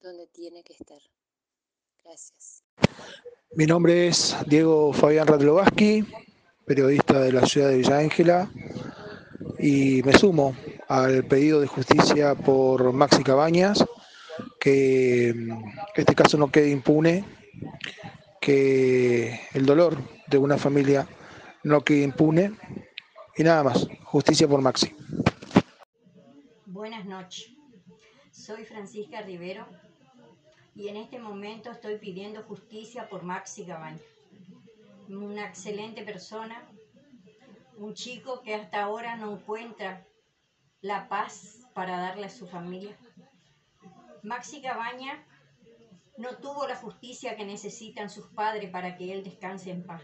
donde 0.00 0.26
tiene 0.26 0.62
que 0.64 0.74
estar. 0.74 1.00
Gracias. 2.02 2.62
Mi 3.52 3.64
nombre 3.64 4.08
es 4.08 4.36
Diego 4.46 4.92
Fabián 4.92 5.26
Radlovaski, 5.26 6.04
periodista 6.66 7.20
de 7.20 7.32
la 7.32 7.46
ciudad 7.46 7.70
de 7.70 7.78
Villa 7.78 7.98
Ángela, 7.98 8.50
y 9.66 10.02
me 10.02 10.12
sumo 10.12 10.54
al 10.88 11.24
pedido 11.24 11.58
de 11.58 11.66
justicia 11.66 12.34
por 12.34 12.92
Maxi 12.92 13.24
Cabañas 13.24 13.82
que 14.60 15.34
este 15.96 16.14
caso 16.14 16.36
no 16.36 16.52
quede 16.52 16.68
impune, 16.68 17.24
que 18.42 19.40
el 19.54 19.64
dolor 19.64 19.96
de 20.26 20.36
una 20.36 20.58
familia 20.58 21.08
no 21.62 21.80
quede 21.80 22.02
impune 22.02 22.52
y 23.38 23.42
nada 23.42 23.62
más. 23.62 23.88
Justicia 24.02 24.46
por 24.46 24.60
Maxi. 24.60 24.94
Buenas 26.66 27.06
noches. 27.06 27.50
Soy 28.32 28.66
Francisca 28.66 29.22
Rivero 29.22 29.66
y 30.74 30.88
en 30.88 30.96
este 30.98 31.18
momento 31.18 31.70
estoy 31.70 31.96
pidiendo 31.96 32.42
justicia 32.42 33.08
por 33.08 33.22
Maxi 33.22 33.64
Cabaña. 33.64 33.98
Una 35.08 35.46
excelente 35.46 36.02
persona, 36.02 36.68
un 37.78 37.94
chico 37.94 38.42
que 38.42 38.54
hasta 38.54 38.82
ahora 38.82 39.16
no 39.16 39.32
encuentra 39.32 40.06
la 40.80 41.08
paz 41.08 41.60
para 41.74 41.98
darle 41.98 42.26
a 42.26 42.30
su 42.30 42.46
familia. 42.46 42.96
Maxi 44.22 44.62
Cabaña 44.62 45.24
no 46.16 46.36
tuvo 46.36 46.66
la 46.66 46.76
justicia 46.76 47.36
que 47.36 47.44
necesitan 47.44 48.08
sus 48.08 48.26
padres 48.28 48.70
para 48.70 48.96
que 48.96 49.12
él 49.12 49.24
descanse 49.24 49.70
en 49.70 49.84
paz. 49.84 50.02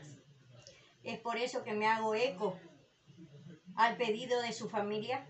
Es 1.03 1.19
por 1.19 1.37
eso 1.37 1.63
que 1.63 1.73
me 1.73 1.87
hago 1.87 2.15
eco 2.15 2.59
al 3.77 3.97
pedido 3.97 4.43
de 4.43 4.53
su 4.53 4.69
familia 4.69 5.27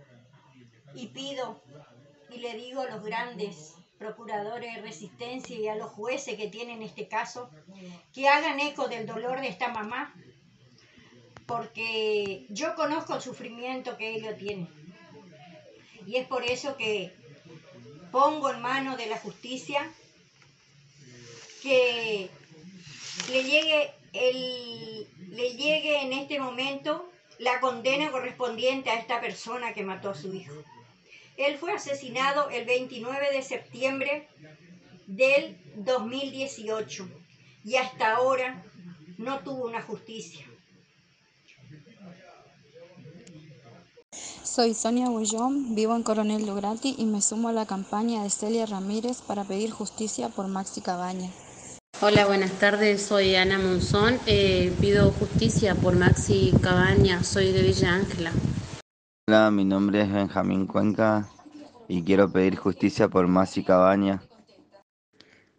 y 0.94 1.08
pido 1.08 1.62
y 2.30 2.38
le 2.38 2.54
digo 2.54 2.80
a 2.80 2.86
los 2.86 3.04
grandes 3.04 3.74
procuradores 3.98 4.74
de 4.74 4.82
resistencia 4.82 5.56
y 5.56 5.68
a 5.68 5.74
los 5.74 5.90
jueces 5.90 6.36
que 6.36 6.48
tienen 6.48 6.82
este 6.82 7.06
caso 7.06 7.50
que 8.12 8.28
hagan 8.28 8.58
eco 8.58 8.88
del 8.88 9.06
dolor 9.06 9.40
de 9.40 9.48
esta 9.48 9.68
mamá 9.68 10.14
porque 11.50 12.46
yo 12.48 12.76
conozco 12.76 13.16
el 13.16 13.22
sufrimiento 13.22 13.96
que 13.96 14.14
ella 14.14 14.36
tiene 14.36 14.68
y 16.06 16.14
es 16.14 16.26
por 16.28 16.44
eso 16.44 16.76
que 16.76 17.12
pongo 18.12 18.50
en 18.50 18.62
manos 18.62 18.96
de 18.96 19.06
la 19.06 19.18
justicia 19.18 19.92
que 21.60 22.30
le 23.32 23.42
llegue, 23.42 23.90
el, 24.12 25.08
le 25.30 25.54
llegue 25.54 26.02
en 26.02 26.12
este 26.12 26.38
momento 26.38 27.10
la 27.40 27.58
condena 27.58 28.12
correspondiente 28.12 28.90
a 28.90 29.00
esta 29.00 29.20
persona 29.20 29.74
que 29.74 29.82
mató 29.82 30.10
a 30.10 30.14
su 30.14 30.32
hijo. 30.32 30.54
Él 31.36 31.58
fue 31.58 31.72
asesinado 31.72 32.48
el 32.50 32.64
29 32.64 33.32
de 33.32 33.42
septiembre 33.42 34.28
del 35.08 35.58
2018 35.74 37.08
y 37.64 37.74
hasta 37.74 38.14
ahora 38.14 38.62
no 39.18 39.40
tuvo 39.40 39.66
una 39.66 39.82
justicia. 39.82 40.49
Soy 44.50 44.74
Sonia 44.74 45.08
Bullón, 45.08 45.76
vivo 45.76 45.94
en 45.94 46.02
Coronel 46.02 46.44
Lugrati 46.44 46.96
y 46.98 47.06
me 47.06 47.22
sumo 47.22 47.50
a 47.50 47.52
la 47.52 47.66
campaña 47.66 48.24
de 48.24 48.30
Celia 48.30 48.66
Ramírez 48.66 49.22
para 49.22 49.44
pedir 49.44 49.70
justicia 49.70 50.28
por 50.28 50.48
Maxi 50.48 50.80
Cabaña. 50.80 51.30
Hola, 52.02 52.26
buenas 52.26 52.50
tardes. 52.58 53.00
Soy 53.00 53.36
Ana 53.36 53.60
Monzón. 53.60 54.18
Eh, 54.26 54.72
pido 54.80 55.12
justicia 55.12 55.76
por 55.76 55.94
Maxi 55.94 56.52
Cabaña. 56.60 57.22
Soy 57.22 57.52
de 57.52 57.62
Villa 57.62 57.94
Ángela. 57.94 58.32
Hola, 59.28 59.52
mi 59.52 59.64
nombre 59.64 60.02
es 60.02 60.12
Benjamín 60.12 60.66
Cuenca 60.66 61.28
y 61.86 62.02
quiero 62.02 62.32
pedir 62.32 62.56
justicia 62.56 63.06
por 63.06 63.28
Maxi 63.28 63.62
Cabaña. 63.62 64.20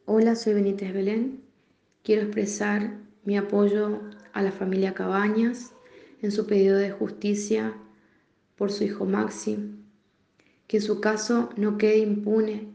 Hola, 0.06 0.36
soy 0.36 0.54
Benítez 0.54 0.94
Belén. 0.94 1.42
Quiero 2.04 2.24
expresar 2.24 2.98
mi 3.24 3.38
apoyo 3.38 4.02
a 4.34 4.42
la 4.42 4.52
familia 4.52 4.94
Cabañas 4.94 5.72
en 6.22 6.34
su 6.34 6.46
pedido 6.46 6.78
de 6.78 6.92
justicia 6.92 7.74
por 8.62 8.72
su 8.72 8.84
hijo 8.84 9.06
Maxi, 9.06 9.58
que 10.68 10.82
su 10.82 11.01
caso 11.01 11.50
no 11.58 11.80
quede 11.80 11.98
impune 11.98 12.68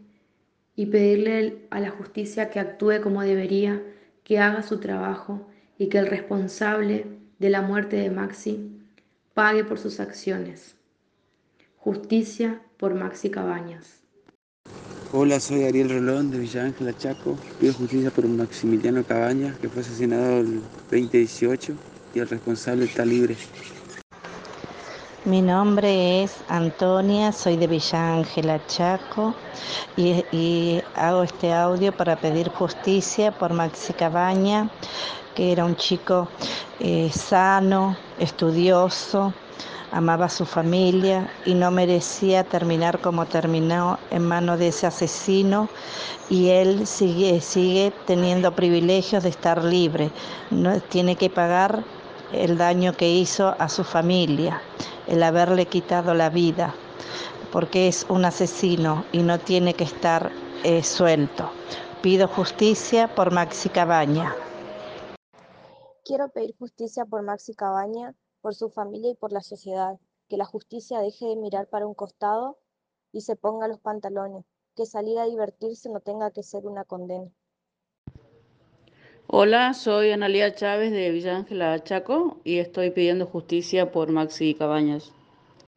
y 0.75 0.87
pedirle 0.87 1.69
a 1.71 1.79
la 1.79 1.91
justicia 1.91 2.51
que 2.51 2.59
actúe 2.59 3.01
como 3.01 3.23
debería, 3.23 3.81
que 4.25 4.41
haga 4.41 4.65
su 4.65 4.81
trabajo 4.81 5.47
y 5.79 5.89
que 5.89 5.99
el 5.99 6.09
responsable 6.09 7.07
de 7.39 7.51
la 7.51 7.63
muerte 7.63 7.95
de 7.95 8.11
Maxi 8.11 8.69
pague 9.33 9.63
por 9.63 9.79
sus 9.79 10.01
acciones. 10.01 10.75
Justicia 11.77 12.61
por 12.79 12.97
Maxi 12.97 13.31
Cabañas. 13.31 14.01
Hola, 15.13 15.39
soy 15.39 15.63
Ariel 15.63 15.91
Rolón 15.91 16.33
de 16.33 16.41
Villa 16.41 16.65
Ángela 16.65 16.99
Chaco. 16.99 17.39
Pido 17.61 17.73
justicia 17.75 18.11
por 18.11 18.27
Maximiliano 18.27 19.05
Cabañas, 19.05 19.57
que 19.59 19.69
fue 19.69 19.83
asesinado 19.83 20.41
el 20.41 20.63
2018 20.91 21.75
y 22.13 22.19
el 22.19 22.29
responsable 22.29 22.87
está 22.87 23.05
libre. 23.05 23.37
Mi 25.27 25.43
nombre 25.43 26.23
es 26.23 26.37
Antonia, 26.47 27.33
soy 27.33 27.57
de 27.57 27.67
Villa 27.67 28.15
Ángela 28.15 28.65
Chaco 28.69 29.35
y, 29.97 30.81
hago 30.95 31.25
este 31.25 31.53
audio 31.53 31.91
para 31.91 32.15
pedir 32.15 32.49
justicia 32.49 33.33
por 33.33 33.53
Maxi 33.53 33.93
Cabaña, 33.93 34.71
que 35.35 35.51
era 35.51 35.65
un 35.65 35.75
chico 35.75 36.29
eh, 36.79 37.11
sano, 37.13 37.97
estudioso, 38.21 39.35
amaba 39.91 40.27
a 40.27 40.29
su 40.29 40.47
familia 40.47 41.29
y 41.45 41.55
no 41.55 41.73
merecía 41.73 42.45
terminar 42.45 43.01
como 43.01 43.27
terminó 43.27 43.99
en 44.13 44.25
manos 44.25 44.61
de 44.61 44.69
ese 44.69 44.87
asesino 44.87 45.69
y 46.31 46.51
él 46.51 46.87
sigue, 46.87 47.41
sigue 47.41 47.93
teniendo 48.07 48.55
privilegios 48.55 49.25
de 49.25 49.31
estar 49.31 49.65
libre, 49.65 50.13
no, 50.53 50.79
tiene 50.83 51.17
que 51.17 51.31
pagar 51.31 51.83
el 52.33 52.59
daño 52.59 52.93
que 52.93 53.11
hizo 53.11 53.55
a 53.59 53.69
su 53.69 53.85
familia, 53.85 54.61
el 55.07 55.23
haberle 55.23 55.67
quitado 55.67 56.15
la 56.15 56.31
vida, 56.31 56.75
porque 57.53 57.89
es 57.89 58.07
un 58.09 58.25
asesino 58.25 59.05
y 59.13 59.23
no 59.23 59.39
tiene 59.39 59.75
que 59.75 59.85
estar 59.85 60.33
eh, 60.65 60.83
suelto. 60.83 61.51
Pido 62.03 62.29
justicia 62.29 63.15
por 63.15 63.33
Maxi 63.33 63.69
Cabaña. 63.69 64.35
Quiero 66.05 66.29
pedir 66.29 66.55
justicia 66.59 67.05
por 67.05 67.23
Maxi 67.23 67.55
Cabaña, 67.55 68.15
por 68.41 68.55
su 68.55 68.71
familia 68.71 69.11
y 69.11 69.15
por 69.17 69.33
la 69.33 69.41
sociedad. 69.41 69.99
Que 70.29 70.37
la 70.37 70.45
justicia 70.45 71.01
deje 71.01 71.27
de 71.27 71.37
mirar 71.37 71.69
para 71.69 71.87
un 71.87 71.95
costado 71.95 72.59
y 73.13 73.23
se 73.23 73.37
ponga 73.37 73.69
los 73.69 73.81
pantalones. 73.81 74.45
Que 74.75 74.87
salir 74.87 75.19
a 75.19 75.25
divertirse 75.25 75.89
no 75.89 76.01
tenga 76.01 76.31
que 76.31 76.43
ser 76.43 76.67
una 76.67 76.85
condena. 76.85 77.31
Hola, 79.29 79.75
soy 79.75 80.13
Analia 80.13 80.55
Chávez 80.55 80.93
de 80.93 81.11
Villa 81.11 81.37
Ángela 81.37 81.83
Chaco 81.83 82.39
y 82.45 82.59
estoy 82.59 82.93
pidiendo 82.93 83.27
justicia 83.27 83.91
por 83.91 84.13
Maxi 84.13 84.55
Cabañas. 84.55 85.13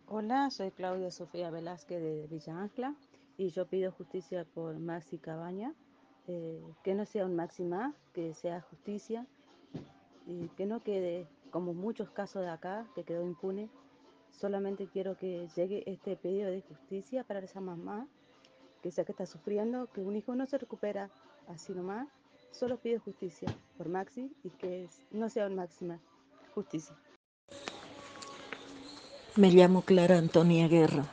Hola, 0.05 0.51
soy 0.51 0.69
Claudia 0.69 1.09
Sofía 1.09 1.49
Velázquez 1.49 1.99
de 1.99 2.27
Villa 2.27 2.61
Ángela 2.61 2.95
y 3.37 3.49
yo 3.49 3.65
pido 3.65 3.91
justicia 3.91 4.45
por 4.53 4.77
Maxi 4.77 5.17
Cabaña. 5.17 5.73
Eh, 6.27 6.61
que 6.83 6.93
no 6.93 7.07
sea 7.07 7.25
un 7.25 7.35
Maxi 7.35 7.63
más, 7.63 7.95
que 8.13 8.35
sea 8.35 8.61
justicia 8.61 9.25
y 10.27 10.49
que 10.49 10.67
no 10.67 10.83
quede 10.83 11.25
como 11.49 11.73
muchos 11.73 12.11
casos 12.11 12.43
de 12.43 12.49
acá 12.49 12.85
que 12.93 13.03
quedó 13.03 13.25
impune. 13.25 13.67
Solamente 14.29 14.87
quiero 14.93 15.17
que 15.17 15.47
llegue 15.55 15.83
este 15.87 16.15
pedido 16.15 16.51
de 16.51 16.61
justicia 16.61 17.23
para 17.23 17.39
esa 17.39 17.61
mamá 17.61 18.07
que 18.83 18.91
sé 18.91 19.05
que 19.05 19.11
está 19.11 19.25
sufriendo, 19.25 19.87
que 19.87 20.01
un 20.01 20.15
hijo 20.15 20.35
no 20.35 20.45
se 20.45 20.59
recupera 20.59 21.09
así 21.47 21.73
nomás 21.73 22.07
Solo 22.51 22.77
pido 22.77 22.99
justicia 22.99 23.47
por 23.77 23.89
Maxi 23.89 24.31
y 24.43 24.49
que 24.49 24.87
no 25.11 25.29
sea 25.29 25.47
un 25.47 25.55
máxima 25.55 25.99
justicia. 26.53 26.95
Me 29.35 29.51
llamo 29.51 29.83
Clara 29.83 30.17
Antonia 30.17 30.67
Guerra. 30.67 31.05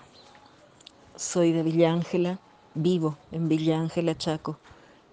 Soy 1.14 1.52
de 1.52 1.62
Villa 1.62 1.92
Ángela, 1.92 2.40
vivo 2.74 3.16
en 3.30 3.48
Villa 3.48 3.78
Ángela 3.78 4.16
Chaco 4.16 4.58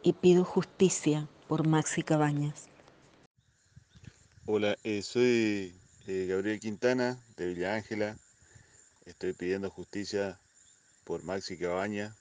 y 0.01 0.13
pido 0.13 0.43
justicia 0.43 1.27
por 1.47 1.67
Maxi 1.67 2.03
Cabañas. 2.03 2.69
Hola, 4.45 4.75
eh, 4.83 5.01
soy 5.01 5.73
eh, 6.07 6.25
Gabriel 6.27 6.59
Quintana 6.59 7.17
de 7.37 7.53
Villa 7.53 7.75
Ángela. 7.75 8.17
Estoy 9.05 9.33
pidiendo 9.33 9.69
justicia 9.69 10.39
por 11.03 11.23
Maxi 11.23 11.57
Cabaña, 11.57 12.15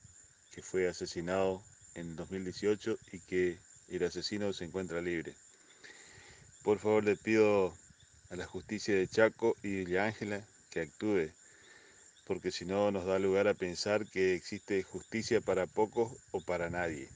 que 0.53 0.63
fue 0.63 0.89
asesinado 0.89 1.63
en 1.95 2.15
2018 2.17 2.99
y 3.13 3.21
que 3.21 3.59
el 3.97 4.05
asesino 4.05 4.53
se 4.53 4.65
encuentra 4.65 5.01
libre. 5.01 5.35
Por 6.65 6.79
favor 6.79 7.05
le 7.05 7.17
pido 7.17 7.73
a 8.31 8.37
la 8.37 8.47
justicia 8.47 8.95
de 8.95 9.09
Chaco 9.09 9.55
y 9.63 9.85
Villa 9.85 10.05
Ángela 10.05 10.41
que 10.71 10.81
actúe, 10.81 11.31
porque 12.27 12.51
si 12.51 12.65
no 12.65 12.91
nos 12.91 13.05
da 13.05 13.19
lugar 13.19 13.49
a 13.49 13.55
pensar 13.55 14.07
que 14.07 14.35
existe 14.35 14.83
justicia 14.83 15.41
para 15.41 15.67
pocos 15.67 16.13
o 16.31 16.41
para 16.41 16.71
nadie. 16.71 17.09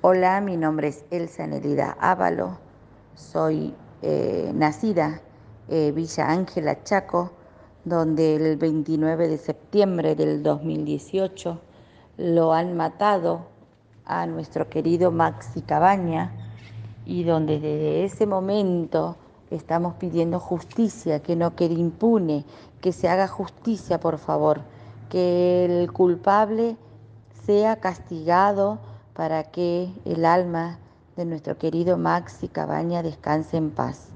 Hola, 0.00 0.40
mi 0.40 0.56
nombre 0.56 0.88
es 0.88 1.04
Elsa 1.10 1.46
Nerida 1.46 1.96
Ávalo, 2.00 2.58
soy 3.14 3.74
eh, 4.02 4.50
nacida 4.54 5.22
Villa 5.68 6.30
Ángela 6.30 6.82
Chaco, 6.82 7.30
donde 7.84 8.36
el 8.36 8.56
29 8.56 9.28
de 9.28 9.38
septiembre 9.38 10.14
del 10.14 10.42
2018 10.42 11.60
lo 12.16 12.54
han 12.54 12.76
matado 12.76 13.57
a 14.08 14.26
nuestro 14.26 14.68
querido 14.68 15.12
Maxi 15.12 15.60
Cabaña 15.60 16.32
y 17.06 17.24
donde 17.24 17.60
desde 17.60 18.04
ese 18.04 18.26
momento 18.26 19.16
estamos 19.50 19.94
pidiendo 19.94 20.40
justicia, 20.40 21.20
que 21.20 21.36
no 21.36 21.54
quede 21.54 21.74
impune, 21.74 22.44
que 22.80 22.92
se 22.92 23.08
haga 23.08 23.28
justicia, 23.28 24.00
por 24.00 24.18
favor, 24.18 24.62
que 25.08 25.64
el 25.64 25.92
culpable 25.92 26.76
sea 27.44 27.76
castigado 27.76 28.78
para 29.14 29.44
que 29.44 29.90
el 30.04 30.24
alma 30.24 30.78
de 31.16 31.24
nuestro 31.24 31.56
querido 31.58 31.96
Maxi 31.96 32.48
Cabaña 32.48 33.02
descanse 33.02 33.56
en 33.56 33.70
paz. 33.70 34.08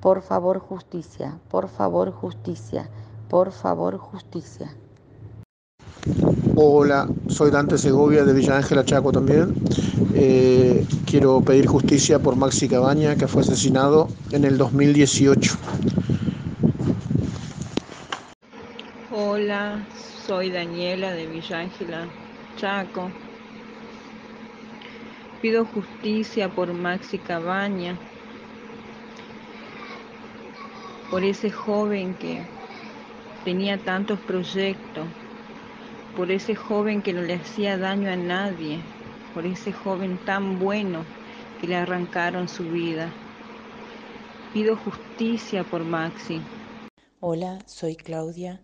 Por 0.00 0.22
favor, 0.22 0.58
justicia, 0.58 1.38
por 1.50 1.68
favor, 1.68 2.12
justicia, 2.12 2.88
por 3.28 3.52
favor, 3.52 3.98
justicia. 3.98 4.74
Hola, 6.56 7.08
soy 7.28 7.52
Dante 7.52 7.78
Segovia 7.78 8.24
de 8.24 8.32
Villa 8.32 8.56
Ángela 8.56 8.84
Chaco 8.84 9.12
también. 9.12 9.54
Eh, 10.14 10.84
quiero 11.06 11.40
pedir 11.42 11.66
justicia 11.68 12.18
por 12.18 12.34
Maxi 12.34 12.68
Cabaña, 12.68 13.14
que 13.14 13.28
fue 13.28 13.42
asesinado 13.42 14.08
en 14.32 14.44
el 14.44 14.58
2018. 14.58 15.56
Hola, 19.12 19.86
soy 20.26 20.50
Daniela 20.50 21.12
de 21.12 21.26
Villa 21.26 21.60
Ángela 21.60 22.08
Chaco. 22.56 23.10
Pido 25.40 25.64
justicia 25.64 26.48
por 26.48 26.72
Maxi 26.72 27.18
Cabaña, 27.18 27.96
por 31.10 31.22
ese 31.22 31.50
joven 31.50 32.14
que 32.14 32.42
tenía 33.44 33.78
tantos 33.78 34.18
proyectos 34.20 35.06
por 36.20 36.30
ese 36.30 36.54
joven 36.54 37.00
que 37.00 37.14
no 37.14 37.22
le 37.22 37.36
hacía 37.36 37.78
daño 37.78 38.10
a 38.10 38.16
nadie, 38.16 38.78
por 39.32 39.46
ese 39.46 39.72
joven 39.72 40.22
tan 40.26 40.58
bueno 40.58 41.06
que 41.58 41.66
le 41.66 41.76
arrancaron 41.76 42.46
su 42.46 42.64
vida. 42.64 43.10
Pido 44.52 44.76
justicia 44.76 45.64
por 45.64 45.82
Maxi. 45.82 46.42
Hola, 47.20 47.58
soy 47.64 47.96
Claudia. 47.96 48.60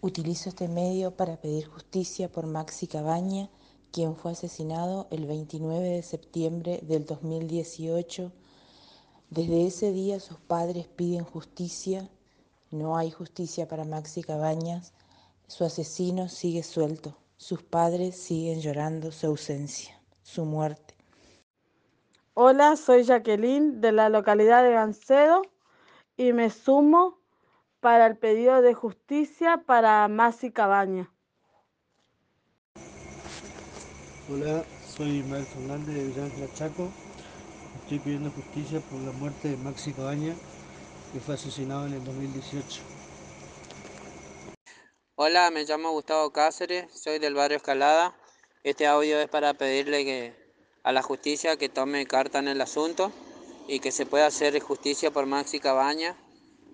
Utilizo 0.00 0.50
este 0.50 0.68
medio 0.68 1.16
para 1.16 1.40
pedir 1.40 1.66
justicia 1.66 2.30
por 2.30 2.46
Maxi 2.46 2.86
Cabaña, 2.86 3.50
quien 3.90 4.14
fue 4.14 4.30
asesinado 4.30 5.08
el 5.10 5.26
29 5.26 5.88
de 5.88 6.02
septiembre 6.04 6.78
del 6.84 7.06
2018. 7.06 8.30
Desde 9.30 9.66
ese 9.66 9.90
día 9.90 10.20
sus 10.20 10.38
padres 10.38 10.86
piden 10.86 11.24
justicia. 11.24 12.08
No 12.70 12.96
hay 12.96 13.10
justicia 13.10 13.66
para 13.66 13.84
Maxi 13.84 14.22
Cabañas 14.22 14.92
su 15.50 15.64
asesino 15.64 16.28
sigue 16.28 16.62
suelto, 16.62 17.16
sus 17.36 17.60
padres 17.60 18.16
siguen 18.16 18.60
llorando 18.60 19.10
su 19.10 19.26
ausencia, 19.26 20.00
su 20.22 20.44
muerte. 20.44 20.94
Hola, 22.34 22.76
soy 22.76 23.02
Jacqueline 23.02 23.80
de 23.80 23.90
la 23.90 24.10
localidad 24.10 24.62
de 24.62 24.70
Gancedo 24.70 25.42
y 26.16 26.32
me 26.32 26.50
sumo 26.50 27.18
para 27.80 28.06
el 28.06 28.16
pedido 28.16 28.62
de 28.62 28.74
justicia 28.74 29.64
para 29.66 30.06
Maxi 30.06 30.52
Cabaña. 30.52 31.10
Hola, 34.32 34.62
soy 34.86 35.24
Mael 35.24 35.46
Fernández 35.46 35.96
de 35.96 36.04
Villángela 36.04 36.54
Chaco. 36.54 36.88
Estoy 37.82 37.98
pidiendo 37.98 38.30
justicia 38.30 38.78
por 38.88 39.00
la 39.00 39.10
muerte 39.10 39.48
de 39.48 39.56
Maxi 39.56 39.92
Cabaña, 39.94 40.32
que 41.12 41.18
fue 41.18 41.34
asesinado 41.34 41.88
en 41.88 41.94
el 41.94 42.04
2018. 42.04 42.89
Hola, 45.22 45.50
me 45.50 45.64
llamo 45.64 45.90
Gustavo 45.90 46.30
Cáceres, 46.30 46.86
soy 46.98 47.18
del 47.18 47.34
barrio 47.34 47.58
Escalada. 47.58 48.16
Este 48.64 48.86
audio 48.86 49.20
es 49.20 49.28
para 49.28 49.52
pedirle 49.52 50.02
que, 50.06 50.34
a 50.82 50.92
la 50.92 51.02
justicia 51.02 51.58
que 51.58 51.68
tome 51.68 52.06
carta 52.06 52.38
en 52.38 52.48
el 52.48 52.58
asunto 52.62 53.12
y 53.68 53.80
que 53.80 53.92
se 53.92 54.06
pueda 54.06 54.24
hacer 54.24 54.58
justicia 54.60 55.10
por 55.10 55.26
Maxi 55.26 55.60
Cabaña 55.60 56.16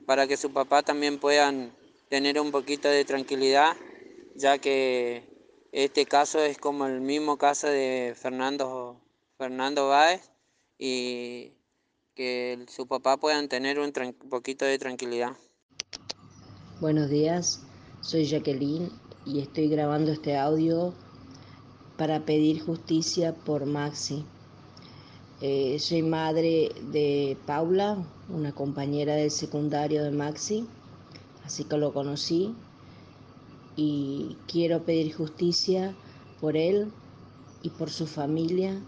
para 0.06 0.28
que 0.28 0.36
su 0.36 0.52
papá 0.52 0.84
también 0.84 1.18
puedan 1.18 1.74
tener 2.08 2.38
un 2.38 2.52
poquito 2.52 2.86
de 2.86 3.04
tranquilidad, 3.04 3.76
ya 4.36 4.58
que 4.58 5.28
este 5.72 6.06
caso 6.06 6.38
es 6.38 6.56
como 6.56 6.86
el 6.86 7.00
mismo 7.00 7.38
caso 7.38 7.66
de 7.66 8.14
Fernando, 8.16 9.00
Fernando 9.38 9.88
Báez 9.88 10.30
y 10.78 11.54
que 12.14 12.64
su 12.68 12.86
papá 12.86 13.16
puedan 13.16 13.48
tener 13.48 13.80
un 13.80 13.92
poquito 14.30 14.64
de 14.64 14.78
tranquilidad. 14.78 15.36
Buenos 16.80 17.10
días, 17.10 17.65
soy 18.06 18.24
Jacqueline 18.24 18.88
y 19.24 19.40
estoy 19.40 19.68
grabando 19.68 20.12
este 20.12 20.38
audio 20.38 20.94
para 21.96 22.24
pedir 22.24 22.64
justicia 22.64 23.34
por 23.34 23.66
Maxi. 23.66 24.24
Eh, 25.40 25.76
soy 25.80 26.02
madre 26.02 26.70
de 26.92 27.36
Paula, 27.46 27.98
una 28.28 28.52
compañera 28.52 29.16
del 29.16 29.32
secundario 29.32 30.04
de 30.04 30.12
Maxi, 30.12 30.68
así 31.44 31.64
que 31.64 31.78
lo 31.78 31.92
conocí 31.92 32.54
y 33.74 34.36
quiero 34.46 34.84
pedir 34.84 35.12
justicia 35.12 35.92
por 36.40 36.56
él 36.56 36.92
y 37.62 37.70
por 37.70 37.90
su 37.90 38.06
familia, 38.06 38.80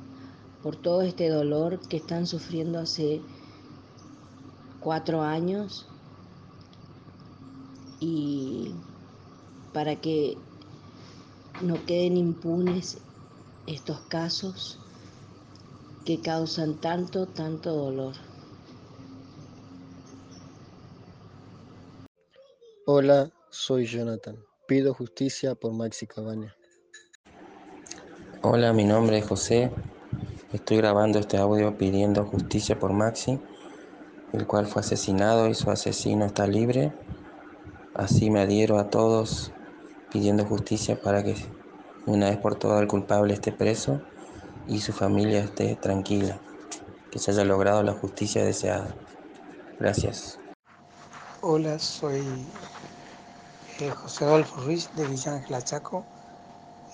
por 0.63 0.77
todo 0.77 1.03
este 1.03 1.29
dolor 1.29 1.81
que 1.89 1.97
están 1.97 2.29
sufriendo 2.29 2.79
hace 2.79 3.21
cuatro 4.79 5.23
años 5.23 5.89
y 7.99 8.73
para 9.79 9.95
que 9.95 10.37
no 11.63 11.77
queden 11.87 12.17
impunes 12.17 12.99
estos 13.69 14.01
casos 14.09 14.81
que 16.05 16.21
causan 16.21 16.81
tanto, 16.81 17.27
tanto 17.27 17.73
dolor. 17.73 18.15
Hola, 22.87 23.31
soy 23.51 23.87
Jonathan. 23.87 24.37
Pido 24.67 24.95
justicia 24.95 25.55
por 25.55 25.73
Maxi 25.73 26.09
Cabaña. 26.09 26.57
Hola, 28.43 28.73
mi 28.73 28.83
nombre 28.83 29.19
es 29.19 29.29
José. 29.29 29.71
Estoy 30.53 30.79
grabando 30.79 31.21
este 31.21 31.37
audio 31.37 31.79
pidiendo 31.79 32.25
justicia 32.25 32.77
por 32.81 32.93
Maxi, 32.93 33.39
el 34.33 34.45
cual 34.45 34.67
fue 34.67 34.81
asesinado 34.81 35.49
y 35.49 35.55
su 35.55 35.71
asesino 35.71 36.25
está 36.25 36.49
libre. 36.49 36.93
Así 37.95 38.29
me 38.29 38.41
adhiero 38.41 38.81
a 38.81 38.91
todos 38.91 39.53
pidiendo 40.11 40.45
justicia 40.45 41.01
para 41.03 41.23
que 41.23 41.37
una 42.07 42.31
vez 42.31 42.39
por 42.39 42.57
todas 42.57 42.81
el 42.81 42.89
culpable 42.89 43.35
esté 43.35 43.53
preso 43.53 44.01
y 44.67 44.81
su 44.81 44.93
familia 44.93 45.41
esté 45.41 45.77
tranquila, 45.77 46.41
que 47.11 47.19
se 47.19 47.31
haya 47.31 47.45
logrado 47.45 47.83
la 47.83 47.93
justicia 47.93 48.45
deseada. 48.45 48.97
Gracias. 49.79 50.39
Hola, 51.41 51.79
soy 51.79 52.47
eh, 53.81 53.91
José 53.91 54.25
Adolfo 54.25 54.61
Ruiz 54.63 54.91
de 54.97 55.07
Villángela 55.07 55.63
Chaco 55.63 56.05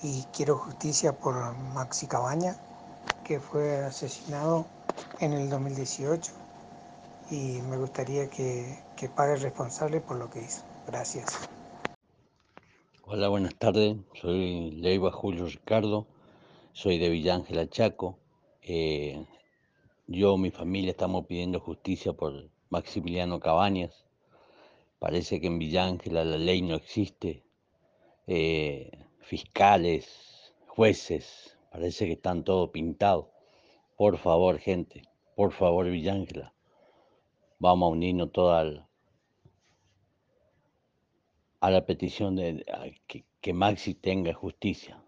y 0.01 0.23
quiero 0.25 0.57
justicia 0.57 1.13
por 1.13 1.55
Maxi 1.55 2.07
Cabaña, 2.07 2.55
que 3.23 3.39
fue 3.39 3.83
asesinado 3.83 4.67
en 5.19 5.33
el 5.33 5.49
2018 5.49 6.31
y 7.29 7.61
me 7.63 7.77
gustaría 7.77 8.29
que, 8.29 8.77
que 8.95 9.09
pague 9.09 9.33
el 9.33 9.41
responsable 9.41 9.99
por 9.99 10.17
lo 10.17 10.29
que 10.29 10.43
hizo. 10.43 10.61
Gracias. 10.85 11.54
Hola, 13.07 13.27
buenas 13.27 13.53
tardes. 13.53 13.97
Soy 14.19 14.71
Leiva 14.71 15.11
Julio 15.11 15.45
Ricardo. 15.45 16.07
Soy 16.73 16.97
de 16.97 17.09
Villángela 17.09 17.69
Chaco. 17.69 18.17
Eh, 18.63 19.23
yo, 20.07 20.37
mi 20.37 20.49
familia, 20.49 20.89
estamos 20.89 21.27
pidiendo 21.27 21.59
justicia 21.59 22.13
por 22.13 22.49
Maximiliano 22.71 23.39
Cabañas. 23.39 24.07
Parece 24.97 25.39
que 25.39 25.45
en 25.45 25.59
Villángela 25.59 26.25
la 26.25 26.39
ley 26.39 26.63
no 26.63 26.73
existe. 26.73 27.43
Eh, 28.25 28.89
fiscales, 29.19 30.51
jueces, 30.65 31.59
parece 31.69 32.07
que 32.07 32.13
están 32.13 32.43
todo 32.43 32.71
pintado. 32.71 33.29
Por 33.97 34.17
favor, 34.17 34.57
gente, 34.57 35.03
por 35.35 35.51
favor, 35.51 35.85
Villángela. 35.85 36.55
Vamos 37.59 37.85
a 37.85 37.91
unirnos 37.91 38.31
toda 38.31 38.89
a 41.65 41.71
la 41.71 41.83
petición 41.83 42.35
de 42.35 42.63
que, 43.07 43.25
que 43.41 43.51
Maxi 43.51 43.95
tenga 43.95 44.35
justicia. 44.35 44.99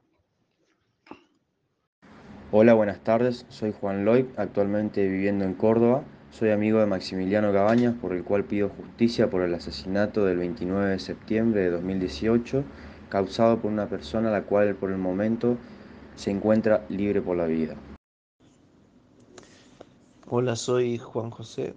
Hola, 2.51 2.73
buenas 2.73 3.03
tardes. 3.03 3.45
Soy 3.49 3.75
Juan 3.79 4.05
Loy, 4.05 4.27
actualmente 4.37 5.07
viviendo 5.07 5.45
en 5.45 5.53
Córdoba. 5.53 6.03
Soy 6.31 6.49
amigo 6.49 6.79
de 6.79 6.87
Maximiliano 6.87 7.53
Cabañas, 7.53 7.93
por 8.01 8.11
el 8.11 8.23
cual 8.23 8.45
pido 8.45 8.69
justicia 8.69 9.29
por 9.29 9.43
el 9.43 9.53
asesinato 9.53 10.25
del 10.25 10.39
29 10.39 10.89
de 10.89 10.97
septiembre 10.97 11.61
de 11.61 11.69
2018, 11.69 12.63
causado 13.09 13.59
por 13.59 13.71
una 13.71 13.87
persona 13.87 14.31
la 14.31 14.41
cual 14.41 14.73
por 14.77 14.89
el 14.89 14.97
momento 14.97 15.57
se 16.15 16.31
encuentra 16.31 16.87
libre 16.89 17.21
por 17.21 17.37
la 17.37 17.45
vida. 17.45 17.75
Hola, 20.25 20.55
soy 20.55 20.97
Juan 20.97 21.29
José, 21.29 21.75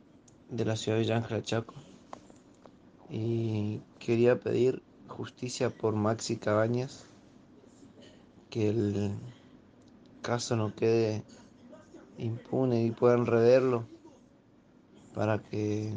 de 0.48 0.64
la 0.64 0.76
ciudad 0.76 0.96
de 0.96 1.02
Villángela 1.02 1.42
Chaco. 1.42 1.74
Y 3.10 3.80
quería 3.98 4.38
pedir 4.38 4.82
justicia 5.08 5.70
por 5.70 5.94
Maxi 5.94 6.36
Cabañas, 6.36 7.04
que 8.50 8.68
el 8.68 9.12
caso 10.22 10.56
no 10.56 10.74
quede 10.74 11.24
impune 12.18 12.84
y 12.84 12.90
puedan 12.90 13.26
reverlo 13.26 13.84
para 15.14 15.38
que 15.38 15.92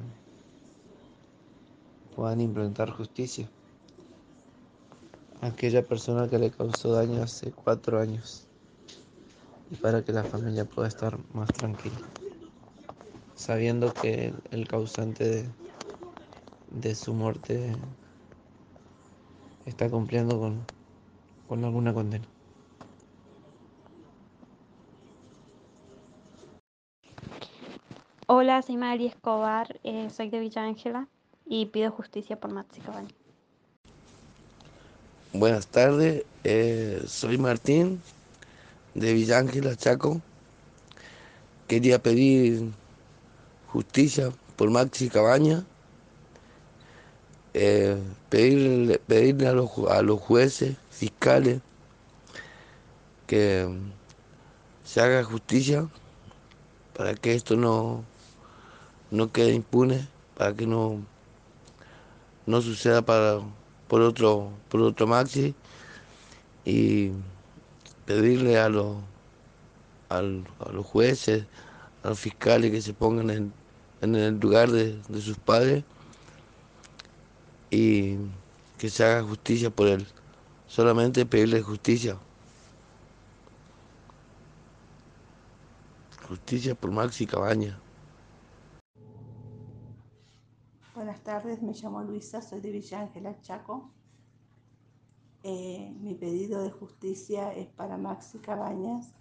puedan 2.16 2.42
implementar 2.42 2.90
justicia 2.92 3.50
a 5.42 5.48
aquella 5.48 5.84
persona 5.84 6.30
que 6.30 6.40
le 6.40 6.52
causó 6.52 6.94
daño 6.94 7.22
hace 7.22 7.52
cuatro 7.52 8.00
años 8.00 8.48
y 9.72 9.76
para 9.76 10.04
que 10.04 10.14
la 10.14 10.24
familia 10.24 10.66
pueda 10.66 10.88
estar 10.88 11.18
más 11.34 11.52
tranquila 11.52 12.00
sabiendo 13.36 13.94
que 13.94 14.34
el 14.52 14.68
causante 14.68 15.24
de, 15.28 15.50
de 16.74 16.96
su 16.96 17.14
muerte 17.14 17.76
está 19.66 19.90
cumpliendo 19.90 20.40
con, 20.40 20.66
con 21.48 21.64
alguna 21.64 21.94
condena. 21.94 22.26
Hola, 28.28 28.62
soy 28.62 28.78
María 28.78 29.10
Escobar, 29.10 29.80
eh, 29.84 30.10
soy 30.10 30.30
de 30.30 30.40
Villa 30.40 30.64
Ángela 30.64 31.08
y 31.46 31.68
pido 31.68 31.92
justicia 31.92 32.40
por 32.40 32.52
Maxi 32.52 32.82
Cabaña. 32.82 33.10
Buenas 35.34 35.68
tardes, 35.68 36.26
eh, 36.44 37.02
soy 37.06 37.38
Martín 37.38 38.02
de 38.94 39.14
Villa 39.14 39.40
Ángela, 39.40 39.76
Chaco. 39.76 40.22
Quería 41.68 42.02
pedir 42.02 42.72
justicia 43.68 44.32
por 44.56 44.70
Maxi 44.70 45.10
Cabaña, 45.10 45.66
eh, 47.54 47.98
pedirle, 48.30 49.00
pedirle 49.00 49.48
a, 49.48 49.54
los, 49.54 49.70
a 49.90 50.02
los 50.02 50.20
jueces, 50.20 50.76
fiscales, 50.90 51.62
que 53.28 53.68
se 54.84 55.02
haga 55.02 55.24
justicia 55.24 55.88
para 56.96 57.16
que 57.16 57.34
esto 57.34 57.56
no, 57.56 58.04
no 59.12 59.32
quede 59.32 59.54
impune, 59.54 60.08
para 60.36 60.54
que 60.56 60.68
no, 60.68 61.04
no 62.46 62.62
suceda 62.62 63.02
para, 63.02 63.40
por, 63.88 64.02
otro, 64.02 64.52
por 64.70 64.82
otro 64.82 65.08
Maxi 65.08 65.56
y 66.66 67.12
pedirle 68.06 68.60
a 68.60 68.70
los, 68.70 68.98
a, 70.10 70.22
los 70.22 70.86
jueces, 70.86 71.46
a 72.04 72.10
los 72.10 72.20
fiscales 72.20 72.72
que 72.72 72.82
se 72.82 72.94
pongan 72.94 73.30
en, 73.30 73.54
en 74.02 74.16
el 74.16 74.40
lugar 74.40 74.72
de, 74.72 75.00
de 75.08 75.22
sus 75.22 75.38
padres 75.38 75.84
y 77.74 78.18
que 78.78 78.90
se 78.90 79.04
haga 79.04 79.24
justicia 79.24 79.70
por 79.70 79.88
él. 79.88 80.06
Solamente 80.68 81.26
pedirle 81.26 81.62
justicia. 81.62 82.18
Justicia 86.28 86.76
por 86.76 86.92
Maxi 86.92 87.26
Cabaña. 87.26 87.80
Buenas 90.96 91.22
tardes, 91.24 91.62
me 91.62 91.74
llamo 91.74 92.04
Luisa, 92.04 92.42
soy 92.42 92.62
de 92.62 92.72
Villa 92.72 93.02
Ángela 93.02 93.42
Chaco. 93.42 93.92
Eh, 95.42 95.92
mi 96.00 96.14
pedido 96.14 96.64
de 96.64 96.72
justicia 96.72 97.52
es 97.54 97.68
para 97.68 97.98
Maxi 97.98 98.38
Cabañas, 98.38 99.14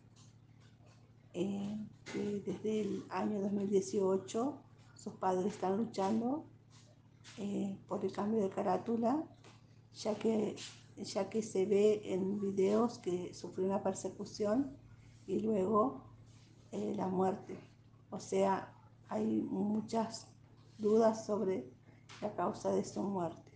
eh, 1.35 1.77
desde 2.15 2.83
el 2.83 3.05
año 3.09 3.41
2018 3.41 4.55
sus 4.95 5.15
padres 5.15 5.47
están 5.47 5.79
luchando 5.79 6.45
eh, 7.39 7.77
por 7.89 8.05
el 8.05 8.13
cambio 8.13 8.41
de 8.41 8.51
carátula, 8.51 9.23
ya 9.95 10.15
que, 10.15 10.57
ya 10.97 11.29
que 11.29 11.43
se 11.43 11.67
ve 11.67 12.03
en 12.05 12.41
videos 12.41 12.99
que 12.99 13.33
sufrió 13.35 13.67
una 13.67 13.83
persecución 13.83 14.77
y 15.27 15.41
luego 15.41 16.05
la 16.73 17.07
muerte. 17.07 17.59
O 18.11 18.19
sea, 18.19 18.73
hay 19.09 19.43
muchas 19.43 20.27
dudas 20.79 21.27
sobre 21.27 21.67
la 22.21 22.35
causa 22.35 22.71
de 22.71 22.85
su 22.85 23.03
muerte. 23.03 23.53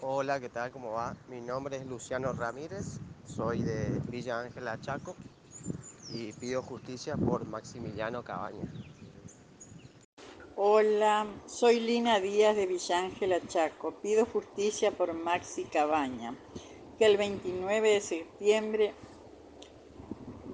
Hola, 0.00 0.38
¿qué 0.38 0.48
tal? 0.48 0.70
¿Cómo 0.70 0.92
va? 0.92 1.16
Mi 1.28 1.40
nombre 1.40 1.76
es 1.76 1.86
Luciano 1.86 2.32
Ramírez, 2.32 3.00
soy 3.26 3.62
de 3.62 4.00
Villa 4.10 4.40
Ángela 4.40 4.78
Chaco 4.80 5.16
y 6.12 6.32
pido 6.34 6.62
justicia 6.62 7.16
por 7.16 7.46
Maximiliano 7.46 8.22
Cabaña. 8.22 8.83
Hola, 10.56 11.26
soy 11.46 11.80
Lina 11.80 12.20
Díaz 12.20 12.54
de 12.54 12.66
Villa 12.66 13.00
Ángela 13.00 13.44
Chaco. 13.48 13.92
Pido 14.00 14.24
justicia 14.24 14.92
por 14.92 15.12
Maxi 15.12 15.64
Cabaña, 15.64 16.36
que 16.96 17.06
el 17.06 17.16
29 17.16 17.94
de 17.94 18.00
septiembre 18.00 18.94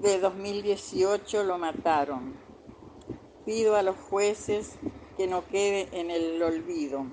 de 0.01 0.19
2018 0.19 1.45
lo 1.45 1.59
mataron. 1.59 2.35
Pido 3.45 3.77
a 3.77 3.83
los 3.83 3.95
jueces 3.95 4.79
que 5.19 5.27
no 5.27 5.47
quede 5.47 5.91
en 5.93 6.11
el 6.11 6.43
olvido. 6.43 7.05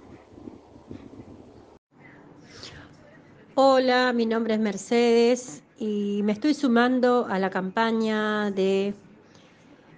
Hola, 3.55 4.13
mi 4.13 4.25
nombre 4.25 4.53
es 4.53 4.61
Mercedes 4.61 5.61
y 5.77 6.21
me 6.23 6.31
estoy 6.31 6.53
sumando 6.53 7.25
a 7.29 7.37
la 7.37 7.49
campaña 7.49 8.49
de 8.49 8.93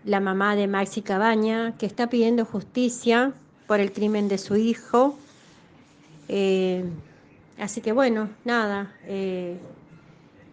la 0.06 0.20
mamá 0.20 0.56
de 0.56 0.68
Maxi 0.68 1.02
Cabaña 1.02 1.76
que 1.78 1.86
está 1.86 2.08
pidiendo 2.08 2.46
justicia 2.46 3.34
por 3.68 3.80
el 3.80 3.92
crimen 3.92 4.28
de 4.28 4.38
su 4.38 4.56
hijo. 4.56 5.18
Eh, 6.28 6.84
así 7.60 7.82
que 7.82 7.92
bueno, 7.92 8.30
nada, 8.46 8.94
eh, 9.06 9.58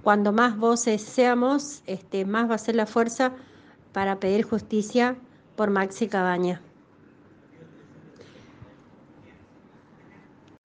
cuando 0.02 0.32
más 0.32 0.56
voces 0.56 1.02
seamos, 1.02 1.82
este, 1.87 2.24
más 2.24 2.50
va 2.50 2.54
a 2.54 2.59
ser 2.59 2.76
la 2.76 2.87
fuerza 2.87 3.32
para 3.92 4.20
pedir 4.20 4.44
justicia 4.44 5.16
por 5.56 5.70
Maxi 5.70 6.09
Cabaña. 6.09 6.61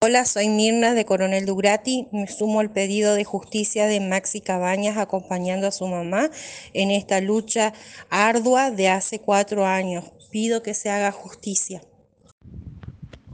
Hola, 0.01 0.25
soy 0.27 0.49
Mirna 0.49 0.95
de 0.95 1.05
Coronel 1.05 1.45
Dugrati. 1.45 2.07
Me 2.13 2.29
sumo 2.29 2.61
al 2.61 2.71
pedido 2.71 3.17
de 3.17 3.25
justicia 3.25 3.87
de 3.87 3.99
Maxi 3.99 4.41
Cabañas 4.41 4.97
acompañando 4.97 5.67
a 5.67 5.73
su 5.73 5.89
mamá 5.89 6.31
en 6.73 6.93
esta 6.93 7.21
lucha 7.21 7.73
ardua 8.09 8.71
de 8.71 8.91
hace 8.91 9.21
cuatro 9.21 9.67
años. 9.67 10.05
Pido 10.31 10.63
que 10.63 10.75
se 10.75 10.89
haga 10.89 11.11
justicia. 11.11 11.83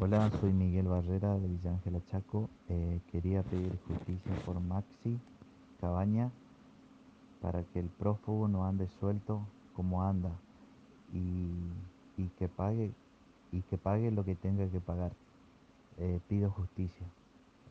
Hola, 0.00 0.33
soy 0.40 0.55
Miguel 0.55 0.87
Barrera 0.87 1.35
de 1.35 1.48
Villa 1.48 1.70
Ángela 1.72 2.00
Chaco. 2.11 2.48
Eh, 2.70 2.98
quería 3.12 3.42
pedir 3.42 3.79
justicia 3.87 4.33
por 4.46 4.59
Maxi 4.59 5.20
Cabaña 5.83 6.33
para 7.42 7.62
que 7.64 7.79
el 7.79 7.90
prófugo 7.90 8.48
no 8.48 8.64
ande 8.64 8.88
suelto 9.00 9.46
como 9.74 10.03
anda 10.03 10.31
y, 11.12 12.27
que 12.38 12.48
pague 12.48 12.90
y 13.53 13.61
que 13.61 13.77
pague 13.77 14.11
lo 14.11 14.24
que 14.24 14.35
tenga 14.35 14.66
que 14.70 14.81
pagar. 14.81 15.12
Eh, 15.98 16.20
pido 16.28 16.50
justicia 16.50 17.07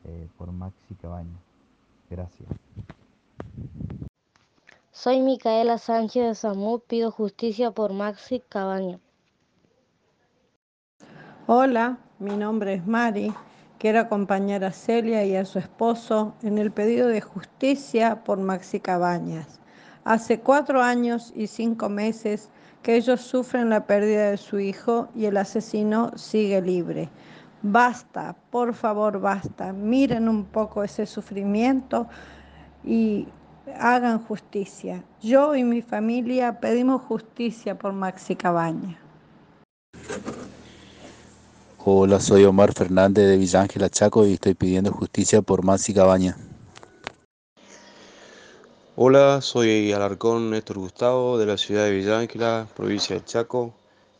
eh, 0.04 0.28
por 0.38 0.50
Maxi 0.52 0.94
Cabaña. 1.00 1.38
Gracias. 2.10 2.48
Soy 4.92 5.20
Micaela 5.20 5.78
Sánchez 5.78 6.28
de 6.28 6.34
Samú, 6.34 6.80
pido 6.80 7.10
justicia 7.10 7.70
por 7.72 7.92
Maxi 7.92 8.40
Cabaña. 8.40 8.98
Hola, 11.46 11.98
mi 12.18 12.36
nombre 12.36 12.74
es 12.74 12.86
Mari 12.86 13.34
Quiero 13.84 14.00
acompañar 14.00 14.64
a 14.64 14.72
Celia 14.72 15.26
y 15.26 15.36
a 15.36 15.44
su 15.44 15.58
esposo 15.58 16.34
en 16.42 16.56
el 16.56 16.70
pedido 16.70 17.06
de 17.08 17.20
justicia 17.20 18.24
por 18.24 18.38
Maxi 18.38 18.80
Cabañas. 18.80 19.60
Hace 20.04 20.40
cuatro 20.40 20.80
años 20.80 21.34
y 21.36 21.48
cinco 21.48 21.90
meses 21.90 22.48
que 22.82 22.96
ellos 22.96 23.20
sufren 23.20 23.68
la 23.68 23.86
pérdida 23.86 24.30
de 24.30 24.38
su 24.38 24.58
hijo 24.58 25.08
y 25.14 25.26
el 25.26 25.36
asesino 25.36 26.12
sigue 26.16 26.62
libre. 26.62 27.10
Basta, 27.66 28.36
por 28.50 28.74
favor, 28.74 29.18
basta. 29.18 29.72
Miren 29.72 30.28
un 30.28 30.44
poco 30.44 30.84
ese 30.84 31.06
sufrimiento 31.06 32.06
y 32.84 33.26
hagan 33.80 34.18
justicia. 34.18 35.02
Yo 35.22 35.54
y 35.54 35.64
mi 35.64 35.80
familia 35.80 36.60
pedimos 36.60 37.00
justicia 37.00 37.78
por 37.78 37.94
Maxi 37.94 38.36
Cabañas. 38.36 38.98
Hola, 41.82 42.20
soy 42.20 42.44
Omar 42.44 42.74
Fernández 42.74 43.26
de 43.26 43.38
Villa 43.38 43.62
Ángela 43.62 43.88
Chaco 43.88 44.26
y 44.26 44.34
estoy 44.34 44.52
pidiendo 44.52 44.92
justicia 44.92 45.40
por 45.40 45.64
Maxi 45.64 45.94
Cabaña. 45.94 46.36
Hola, 48.94 49.40
soy 49.40 49.90
Alarcón 49.90 50.50
Néstor 50.50 50.76
Gustavo 50.80 51.38
de 51.38 51.46
la 51.46 51.56
ciudad 51.56 51.84
de 51.84 51.92
Villa 51.92 52.18
Ángela, 52.18 52.68
provincia 52.76 53.16
de 53.16 53.24
Chaco, 53.24 53.72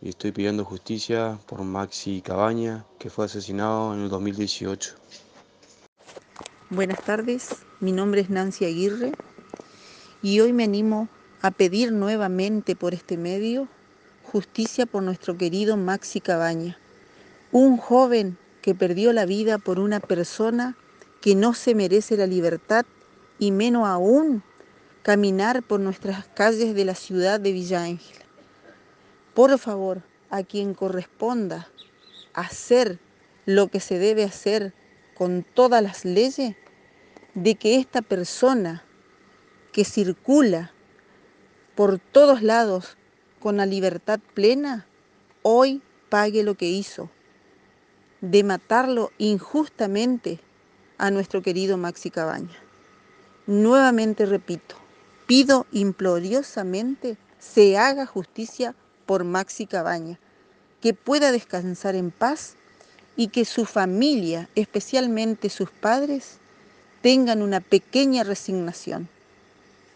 y 0.04 0.10
estoy 0.10 0.32
pidiendo 0.32 0.66
justicia 0.66 1.38
por 1.46 1.62
Maxi 1.62 2.20
Cabaña, 2.20 2.84
que 2.98 3.08
fue 3.08 3.24
asesinado 3.24 3.94
en 3.94 4.00
el 4.02 4.10
2018. 4.10 4.96
Buenas 6.68 7.02
tardes, 7.02 7.56
mi 7.80 7.90
nombre 7.90 8.20
es 8.20 8.28
Nancy 8.28 8.66
Aguirre 8.66 9.12
y 10.22 10.40
hoy 10.40 10.52
me 10.52 10.64
animo 10.64 11.08
a 11.40 11.50
pedir 11.50 11.90
nuevamente 11.90 12.76
por 12.76 12.92
este 12.92 13.16
medio 13.16 13.66
justicia 14.24 14.84
por 14.84 15.02
nuestro 15.02 15.38
querido 15.38 15.78
Maxi 15.78 16.20
Cabaña 16.20 16.78
un 17.50 17.78
joven 17.78 18.36
que 18.60 18.74
perdió 18.74 19.14
la 19.14 19.24
vida 19.24 19.56
por 19.56 19.80
una 19.80 20.00
persona 20.00 20.76
que 21.22 21.34
no 21.34 21.54
se 21.54 21.74
merece 21.74 22.18
la 22.18 22.26
libertad 22.26 22.84
y 23.38 23.52
menos 23.52 23.88
aún 23.88 24.42
caminar 25.02 25.62
por 25.62 25.80
nuestras 25.80 26.26
calles 26.26 26.74
de 26.74 26.84
la 26.84 26.94
ciudad 26.94 27.40
de 27.40 27.52
Villa 27.52 27.84
Ángela. 27.84 28.23
Por 29.34 29.58
favor, 29.58 30.02
a 30.30 30.42
quien 30.42 30.74
corresponda 30.74 31.68
hacer 32.32 32.98
lo 33.46 33.68
que 33.68 33.80
se 33.80 33.98
debe 33.98 34.24
hacer 34.24 34.72
con 35.14 35.44
todas 35.54 35.82
las 35.82 36.04
leyes, 36.04 36.56
de 37.34 37.56
que 37.56 37.76
esta 37.76 38.00
persona 38.00 38.84
que 39.72 39.84
circula 39.84 40.72
por 41.74 41.98
todos 41.98 42.42
lados 42.42 42.96
con 43.40 43.56
la 43.56 43.66
libertad 43.66 44.20
plena, 44.34 44.86
hoy 45.42 45.82
pague 46.08 46.44
lo 46.44 46.54
que 46.54 46.66
hizo 46.66 47.10
de 48.20 48.42
matarlo 48.44 49.10
injustamente 49.18 50.38
a 50.96 51.10
nuestro 51.10 51.42
querido 51.42 51.76
Maxi 51.76 52.10
Cabaña. 52.10 52.56
Nuevamente 53.46 54.24
repito, 54.24 54.76
pido 55.26 55.66
imploriosamente 55.72 57.18
se 57.38 57.76
haga 57.76 58.06
justicia 58.06 58.74
por 59.06 59.24
Maxi 59.24 59.66
Cabaña, 59.66 60.18
que 60.80 60.94
pueda 60.94 61.32
descansar 61.32 61.94
en 61.94 62.10
paz 62.10 62.56
y 63.16 63.28
que 63.28 63.44
su 63.44 63.64
familia, 63.64 64.48
especialmente 64.54 65.48
sus 65.48 65.70
padres, 65.70 66.38
tengan 67.02 67.42
una 67.42 67.60
pequeña 67.60 68.24
resignación. 68.24 69.08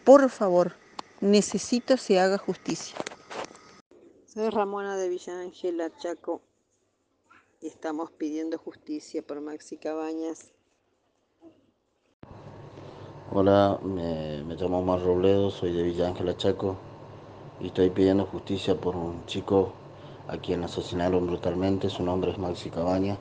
Por 0.04 0.28
favor, 0.30 0.74
necesito 1.20 1.96
se 1.96 2.20
haga 2.20 2.38
justicia. 2.38 2.96
Soy 4.26 4.50
Ramona 4.50 4.96
de 4.96 5.08
Villa 5.08 5.40
Ángela 5.40 5.90
Chaco 5.98 6.40
y 7.60 7.66
estamos 7.66 8.10
pidiendo 8.12 8.56
justicia 8.58 9.22
por 9.22 9.40
Maxi 9.40 9.78
Cabañas. 9.78 10.52
Hola, 13.30 13.78
me, 13.82 14.42
llamo 14.54 14.78
Omar 14.78 15.02
Robledo, 15.02 15.50
soy 15.50 15.72
de 15.72 15.82
Villa 15.82 16.08
Ángela 16.08 16.36
Chaco 16.36 16.78
y 17.60 17.68
estoy 17.68 17.90
pidiendo 17.90 18.26
justicia 18.26 18.74
por 18.76 18.96
un 18.96 19.24
chico 19.26 19.72
a 20.28 20.38
quien 20.38 20.64
asesinaron 20.64 21.26
brutalmente, 21.26 21.90
su 21.90 22.02
nombre 22.02 22.30
es 22.32 22.38
Maxi 22.38 22.70
Cabañas 22.70 23.18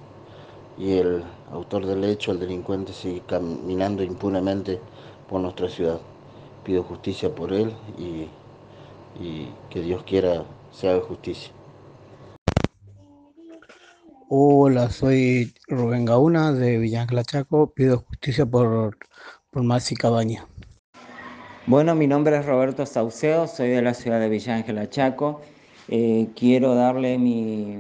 y 0.78 0.94
el 0.98 1.24
autor 1.52 1.86
del 1.86 2.04
hecho, 2.04 2.32
el 2.32 2.40
delincuente, 2.40 2.94
sigue 2.94 3.22
caminando 3.28 4.04
impunemente 4.04 4.80
por 5.30 5.42
nuestra 5.42 5.70
ciudad. 5.70 6.00
Pido 6.64 6.84
justicia 6.84 7.34
por 7.34 7.54
él 7.54 7.74
y, 7.98 8.28
y 9.24 9.50
que 9.70 9.82
Dios 9.82 10.04
quiera 10.04 10.46
se 10.72 10.90
haga 10.90 11.02
justicia. 11.02 11.52
Hola, 14.30 14.90
soy 14.90 15.54
Rubén 15.68 16.06
Gauna 16.06 16.54
de 16.54 16.78
Villángela 16.80 17.24
Chaco. 17.24 17.74
Pido 17.74 18.00
justicia 18.00 18.46
por, 18.46 18.98
por 19.52 19.64
Maxi 19.64 19.96
Cabaña. 19.96 20.48
Bueno, 21.68 21.96
mi 21.96 22.08
nombre 22.08 22.38
es 22.38 22.46
Roberto 22.46 22.86
Sauceo, 22.86 23.46
soy 23.46 23.68
de 23.68 23.82
la 23.82 23.94
ciudad 23.94 24.22
de 24.22 24.30
Villángela 24.30 24.90
Chaco 24.90 25.42
Eh, 25.90 26.30
quiero 26.34 26.76
darle 26.76 27.18
mi, 27.18 27.76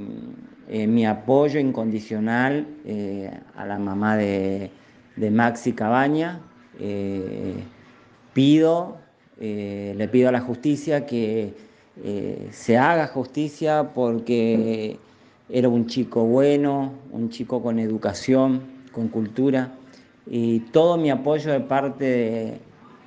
eh, 0.68 0.88
mi 0.88 1.06
apoyo 1.06 1.58
incondicional 1.58 2.68
eh, 2.86 3.32
a 3.56 3.66
la 3.66 3.80
mamá 3.80 4.18
de, 4.18 4.72
de 5.16 5.32
Maxi 5.32 5.72
Cabaña. 5.72 6.42
Pido, 8.34 8.98
le 9.40 10.08
pido 10.10 10.28
a 10.28 10.32
la 10.34 10.42
justicia 10.42 11.06
que 11.06 11.54
se 12.52 12.78
haga 12.78 13.08
justicia 13.08 13.92
porque 13.96 15.00
era 15.48 15.70
un 15.70 15.88
chico 15.88 16.26
bueno, 16.26 16.92
un 17.14 17.30
chico 17.30 17.64
con 17.64 17.80
educación, 17.80 18.64
con 18.92 19.08
cultura. 19.08 19.72
Y 20.30 20.60
todo 20.72 20.98
mi 20.98 21.10
apoyo 21.10 21.54
de 21.54 21.62
parte 21.62 22.04
de, 22.04 22.60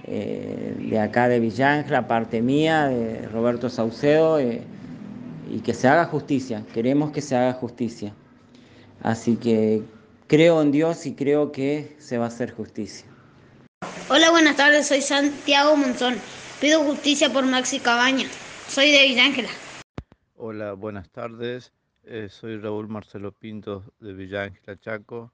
eh, 0.04 0.74
de 0.78 0.98
acá 0.98 1.28
de 1.28 1.40
Villángela, 1.40 2.06
parte 2.08 2.42
mía, 2.42 2.86
de 2.86 3.26
Roberto 3.28 3.68
Saucedo, 3.68 4.38
eh, 4.38 4.62
y 5.50 5.60
que 5.60 5.74
se 5.74 5.88
haga 5.88 6.06
justicia. 6.06 6.64
Queremos 6.72 7.12
que 7.12 7.20
se 7.20 7.36
haga 7.36 7.52
justicia. 7.52 8.14
Así 9.02 9.36
que 9.36 9.82
creo 10.26 10.62
en 10.62 10.72
Dios 10.72 11.06
y 11.06 11.14
creo 11.14 11.52
que 11.52 11.96
se 11.98 12.18
va 12.18 12.26
a 12.26 12.28
hacer 12.28 12.52
justicia. 12.52 13.06
Hola, 14.08 14.30
buenas 14.30 14.56
tardes, 14.56 14.88
soy 14.88 15.02
Santiago 15.02 15.76
Monzón. 15.76 16.16
Pido 16.60 16.82
justicia 16.84 17.30
por 17.32 17.46
Maxi 17.46 17.80
Cabaña. 17.80 18.26
Soy 18.68 18.90
de 18.90 19.06
Villángela. 19.06 19.48
Hola, 20.36 20.74
buenas 20.74 21.08
tardes. 21.10 21.72
Eh, 22.04 22.28
soy 22.30 22.58
Raúl 22.58 22.88
Marcelo 22.88 23.32
Pinto 23.32 23.84
de 24.00 24.12
Villa 24.12 24.44
Ángela 24.44 24.78
Chaco 24.80 25.32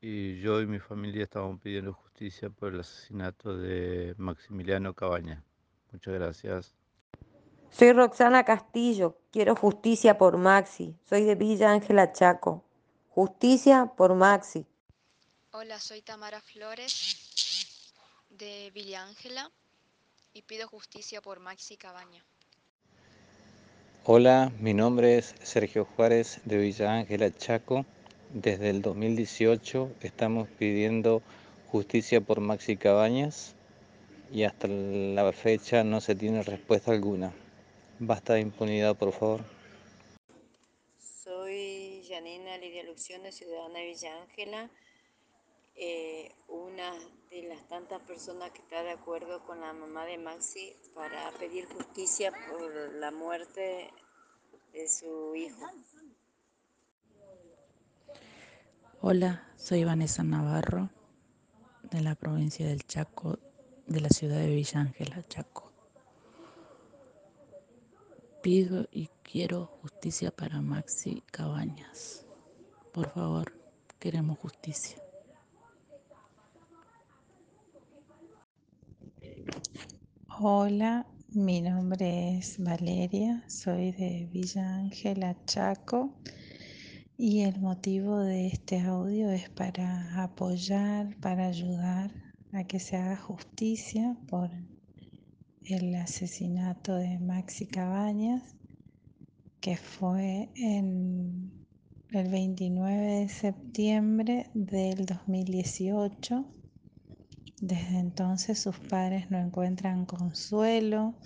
y 0.00 0.40
yo 0.40 0.60
y 0.60 0.66
mi 0.66 0.78
familia 0.78 1.24
estamos 1.24 1.60
pidiendo 1.60 1.92
justicia 1.92 2.50
por 2.50 2.72
el 2.72 2.80
asesinato 2.80 3.56
de 3.56 4.14
Maximiliano 4.16 4.94
Cabaña. 4.94 5.42
Muchas 5.92 6.14
gracias. 6.14 6.74
Soy 7.70 7.92
Roxana 7.92 8.44
Castillo, 8.44 9.18
quiero 9.30 9.54
justicia 9.54 10.16
por 10.16 10.36
Maxi. 10.36 10.96
Soy 11.04 11.24
de 11.24 11.34
Villa 11.34 11.72
Ángela 11.72 12.12
Chaco. 12.12 12.64
Justicia 13.08 13.92
por 13.96 14.14
Maxi. 14.14 14.66
Hola, 15.52 15.78
soy 15.80 16.02
Tamara 16.02 16.40
Flores 16.40 18.24
de 18.30 18.70
Villa 18.72 19.04
Ángela 19.04 19.50
y 20.32 20.42
pido 20.42 20.68
justicia 20.68 21.20
por 21.20 21.40
Maxi 21.40 21.76
Cabaña. 21.76 22.24
Hola, 24.04 24.52
mi 24.60 24.72
nombre 24.72 25.18
es 25.18 25.34
Sergio 25.42 25.84
Juárez 25.84 26.40
de 26.44 26.58
Villa 26.58 26.94
Ángela 26.94 27.34
Chaco. 27.36 27.84
Desde 28.34 28.68
el 28.68 28.82
2018 28.82 29.90
estamos 30.02 30.48
pidiendo 30.58 31.22
justicia 31.72 32.20
por 32.20 32.40
Maxi 32.40 32.76
Cabañas 32.76 33.54
y 34.30 34.42
hasta 34.42 34.68
la 34.68 35.32
fecha 35.32 35.82
no 35.82 36.02
se 36.02 36.14
tiene 36.14 36.42
respuesta 36.42 36.92
alguna. 36.92 37.32
Basta 37.98 38.34
de 38.34 38.40
impunidad, 38.40 38.96
por 38.98 39.12
favor. 39.12 39.40
Soy 40.98 42.04
Janina 42.06 42.58
Lidia 42.58 42.84
Lucione, 42.84 43.32
ciudadana 43.32 43.78
de 43.78 43.86
Villa 43.86 44.22
Ángela, 44.22 44.70
eh, 45.74 46.30
una 46.48 46.92
de 47.30 47.44
las 47.44 47.66
tantas 47.70 48.02
personas 48.02 48.50
que 48.50 48.58
está 48.58 48.82
de 48.82 48.90
acuerdo 48.90 49.42
con 49.46 49.62
la 49.62 49.72
mamá 49.72 50.04
de 50.04 50.18
Maxi 50.18 50.76
para 50.94 51.30
pedir 51.38 51.64
justicia 51.64 52.30
por 52.50 52.92
la 52.92 53.10
muerte 53.10 53.88
de 54.74 54.86
su 54.86 55.34
hijo. 55.34 55.66
Hola, 59.00 59.44
soy 59.56 59.84
Vanessa 59.84 60.24
Navarro 60.24 60.90
de 61.88 62.00
la 62.00 62.16
provincia 62.16 62.66
del 62.66 62.84
Chaco, 62.84 63.38
de 63.86 64.00
la 64.00 64.08
ciudad 64.08 64.38
de 64.38 64.48
Villa 64.48 64.80
Ángela, 64.80 65.22
Chaco. 65.28 65.72
Pido 68.42 68.88
y 68.90 69.08
quiero 69.22 69.66
justicia 69.82 70.32
para 70.32 70.60
Maxi 70.60 71.22
Cabañas. 71.30 72.26
Por 72.92 73.08
favor, 73.10 73.52
queremos 74.00 74.36
justicia. 74.40 75.00
Hola, 80.40 81.06
mi 81.28 81.60
nombre 81.60 82.36
es 82.36 82.60
Valeria, 82.60 83.44
soy 83.48 83.92
de 83.92 84.28
Villa 84.32 84.74
Ángela, 84.74 85.36
Chaco, 85.44 86.16
y 87.20 87.40
el 87.40 87.58
motivo 87.58 88.20
de 88.20 88.46
este 88.46 88.78
audio 88.78 89.28
es 89.32 89.50
para 89.50 90.22
apoyar, 90.22 91.16
para 91.20 91.48
ayudar 91.48 92.12
a 92.52 92.62
que 92.62 92.78
se 92.78 92.96
haga 92.96 93.16
justicia 93.16 94.16
por 94.28 94.50
el 95.64 95.96
asesinato 95.96 96.94
de 96.94 97.18
Maxi 97.18 97.66
Cabañas, 97.66 98.54
que 99.60 99.76
fue 99.76 100.48
el 100.54 101.50
29 102.12 103.20
de 103.22 103.28
septiembre 103.28 104.48
del 104.54 105.04
2018. 105.04 106.46
Desde 107.60 107.98
entonces 107.98 108.60
sus 108.60 108.78
padres 108.78 109.28
no 109.28 109.38
encuentran 109.38 110.06
consuelo, 110.06 111.16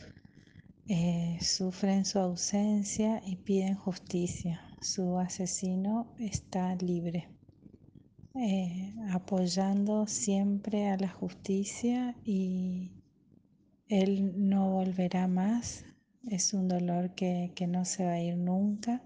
eh, 0.88 1.36
sufren 1.42 2.06
su 2.06 2.18
ausencia 2.18 3.20
y 3.26 3.36
piden 3.36 3.74
justicia. 3.74 4.71
Su 4.82 5.16
asesino 5.16 6.12
está 6.18 6.74
libre, 6.74 7.28
eh, 8.34 8.92
apoyando 9.12 10.08
siempre 10.08 10.88
a 10.88 10.96
la 10.96 11.06
justicia 11.06 12.16
y 12.24 12.90
él 13.86 14.48
no 14.48 14.72
volverá 14.72 15.28
más. 15.28 15.84
Es 16.28 16.52
un 16.52 16.66
dolor 16.66 17.14
que, 17.14 17.52
que 17.54 17.68
no 17.68 17.84
se 17.84 18.04
va 18.04 18.14
a 18.14 18.20
ir 18.20 18.36
nunca, 18.36 19.02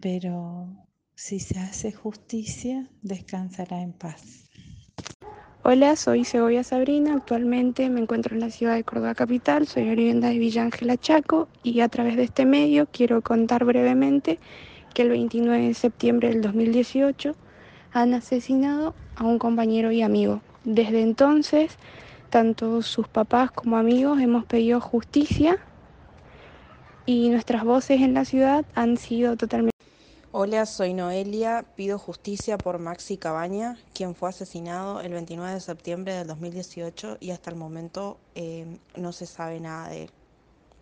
pero 0.00 0.88
si 1.14 1.38
se 1.38 1.58
hace 1.58 1.92
justicia, 1.92 2.90
descansará 3.02 3.82
en 3.82 3.92
paz. 3.92 4.48
Hola, 5.62 5.94
soy 5.94 6.24
Segovia 6.24 6.64
Sabrina. 6.64 7.12
Actualmente 7.12 7.90
me 7.90 8.00
encuentro 8.00 8.34
en 8.34 8.40
la 8.40 8.48
ciudad 8.48 8.76
de 8.76 8.82
Córdoba 8.82 9.14
Capital. 9.14 9.66
Soy 9.66 9.90
oriunda 9.90 10.28
de 10.28 10.38
Villa 10.38 10.62
Ángela 10.62 10.96
Chaco 10.96 11.48
y 11.62 11.80
a 11.80 11.88
través 11.88 12.16
de 12.16 12.22
este 12.22 12.46
medio 12.46 12.88
quiero 12.90 13.20
contar 13.20 13.66
brevemente 13.66 14.38
que 14.94 15.02
el 15.02 15.10
29 15.10 15.66
de 15.66 15.74
septiembre 15.74 16.30
del 16.30 16.40
2018 16.40 17.36
han 17.92 18.14
asesinado 18.14 18.94
a 19.16 19.24
un 19.24 19.38
compañero 19.38 19.92
y 19.92 20.00
amigo. 20.00 20.40
Desde 20.64 21.02
entonces, 21.02 21.76
tanto 22.30 22.80
sus 22.80 23.06
papás 23.06 23.50
como 23.50 23.76
amigos 23.76 24.18
hemos 24.18 24.46
pedido 24.46 24.80
justicia 24.80 25.58
y 27.04 27.28
nuestras 27.28 27.64
voces 27.64 28.00
en 28.00 28.14
la 28.14 28.24
ciudad 28.24 28.64
han 28.74 28.96
sido 28.96 29.36
totalmente 29.36 29.79
Hola, 30.32 30.64
soy 30.64 30.94
Noelia. 30.94 31.64
Pido 31.74 31.98
justicia 31.98 32.56
por 32.56 32.78
Maxi 32.78 33.16
Cabaña, 33.16 33.76
quien 33.92 34.14
fue 34.14 34.28
asesinado 34.28 35.00
el 35.00 35.12
29 35.12 35.54
de 35.54 35.60
septiembre 35.60 36.14
del 36.14 36.28
2018 36.28 37.16
y 37.18 37.32
hasta 37.32 37.50
el 37.50 37.56
momento 37.56 38.16
eh, 38.36 38.78
no 38.94 39.10
se 39.10 39.26
sabe 39.26 39.58
nada 39.58 39.88
de, 39.88 40.08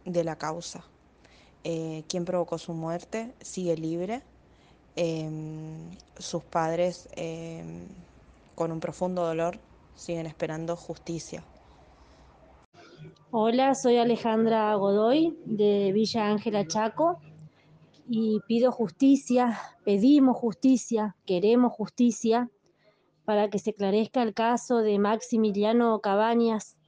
de 0.05 0.23
la 0.23 0.37
causa. 0.37 0.85
Eh, 1.65 2.05
quien 2.09 2.27
provocó 2.27 2.59
su 2.59 2.75
muerte 2.75 3.33
sigue 3.41 3.75
libre. 3.79 4.21
Eh, 4.97 5.31
sus 6.19 6.43
padres, 6.45 7.09
con 8.55 8.71
un 8.71 8.81
profundo 8.81 9.25
dolor, 9.25 9.59
siguen 9.95 10.27
esperando 10.27 10.77
justicia. 10.77 11.43
Hola, 13.31 13.75
soy 13.75 13.97
Alejandra 13.97 14.75
Godoy 14.75 15.39
de 15.47 15.91
Villa 15.95 16.27
Ángela 16.27 16.67
Chaco 16.67 17.19
y 18.11 18.41
pido 18.49 18.73
justicia, 18.73 19.59
pedimos 19.85 20.39
justicia, 20.39 21.15
queremos 21.27 21.73
justicia 21.75 22.51
para 23.27 23.51
que 23.51 23.59
se 23.59 23.71
esclarezca 23.71 24.23
el 24.23 24.33
caso 24.33 24.79
de 24.79 24.99
Maximiliano 24.99 26.01
Cabañas, 26.01 26.79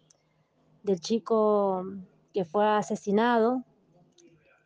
del 0.82 1.00
chico 1.00 1.84
que 2.32 2.46
fue 2.46 2.66
asesinado, 2.66 3.64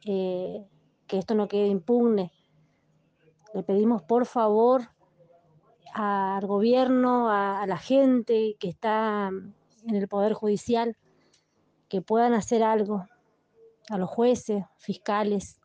eh, 0.06 0.64
que 1.08 1.18
esto 1.18 1.34
no 1.34 1.48
quede 1.48 1.66
impugne. 1.66 2.30
Le 3.52 3.64
pedimos 3.64 4.02
por 4.02 4.24
favor 4.24 4.90
al 5.92 6.46
gobierno, 6.46 7.30
a, 7.30 7.62
a 7.62 7.66
la 7.66 7.78
gente 7.78 8.56
que 8.60 8.68
está 8.68 9.28
en 9.28 9.94
el 9.94 10.06
Poder 10.06 10.34
Judicial, 10.34 10.96
que 11.88 12.00
puedan 12.00 12.32
hacer 12.32 12.62
algo, 12.62 13.06
a 13.90 13.98
los 13.98 14.08
jueces, 14.08 14.64
fiscales, 14.76 15.60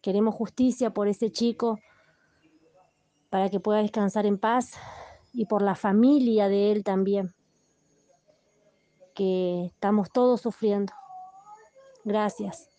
Queremos 0.00 0.34
justicia 0.34 0.90
por 0.90 1.08
ese 1.08 1.30
chico 1.30 1.78
para 3.30 3.50
que 3.50 3.60
pueda 3.60 3.82
descansar 3.82 4.26
en 4.26 4.38
paz 4.38 4.72
y 5.32 5.46
por 5.46 5.62
la 5.62 5.74
familia 5.74 6.48
de 6.48 6.72
él 6.72 6.84
también, 6.84 7.34
que 9.14 9.66
estamos 9.66 10.10
todos 10.10 10.40
sufriendo. 10.40 10.92
Gracias. 12.04 12.75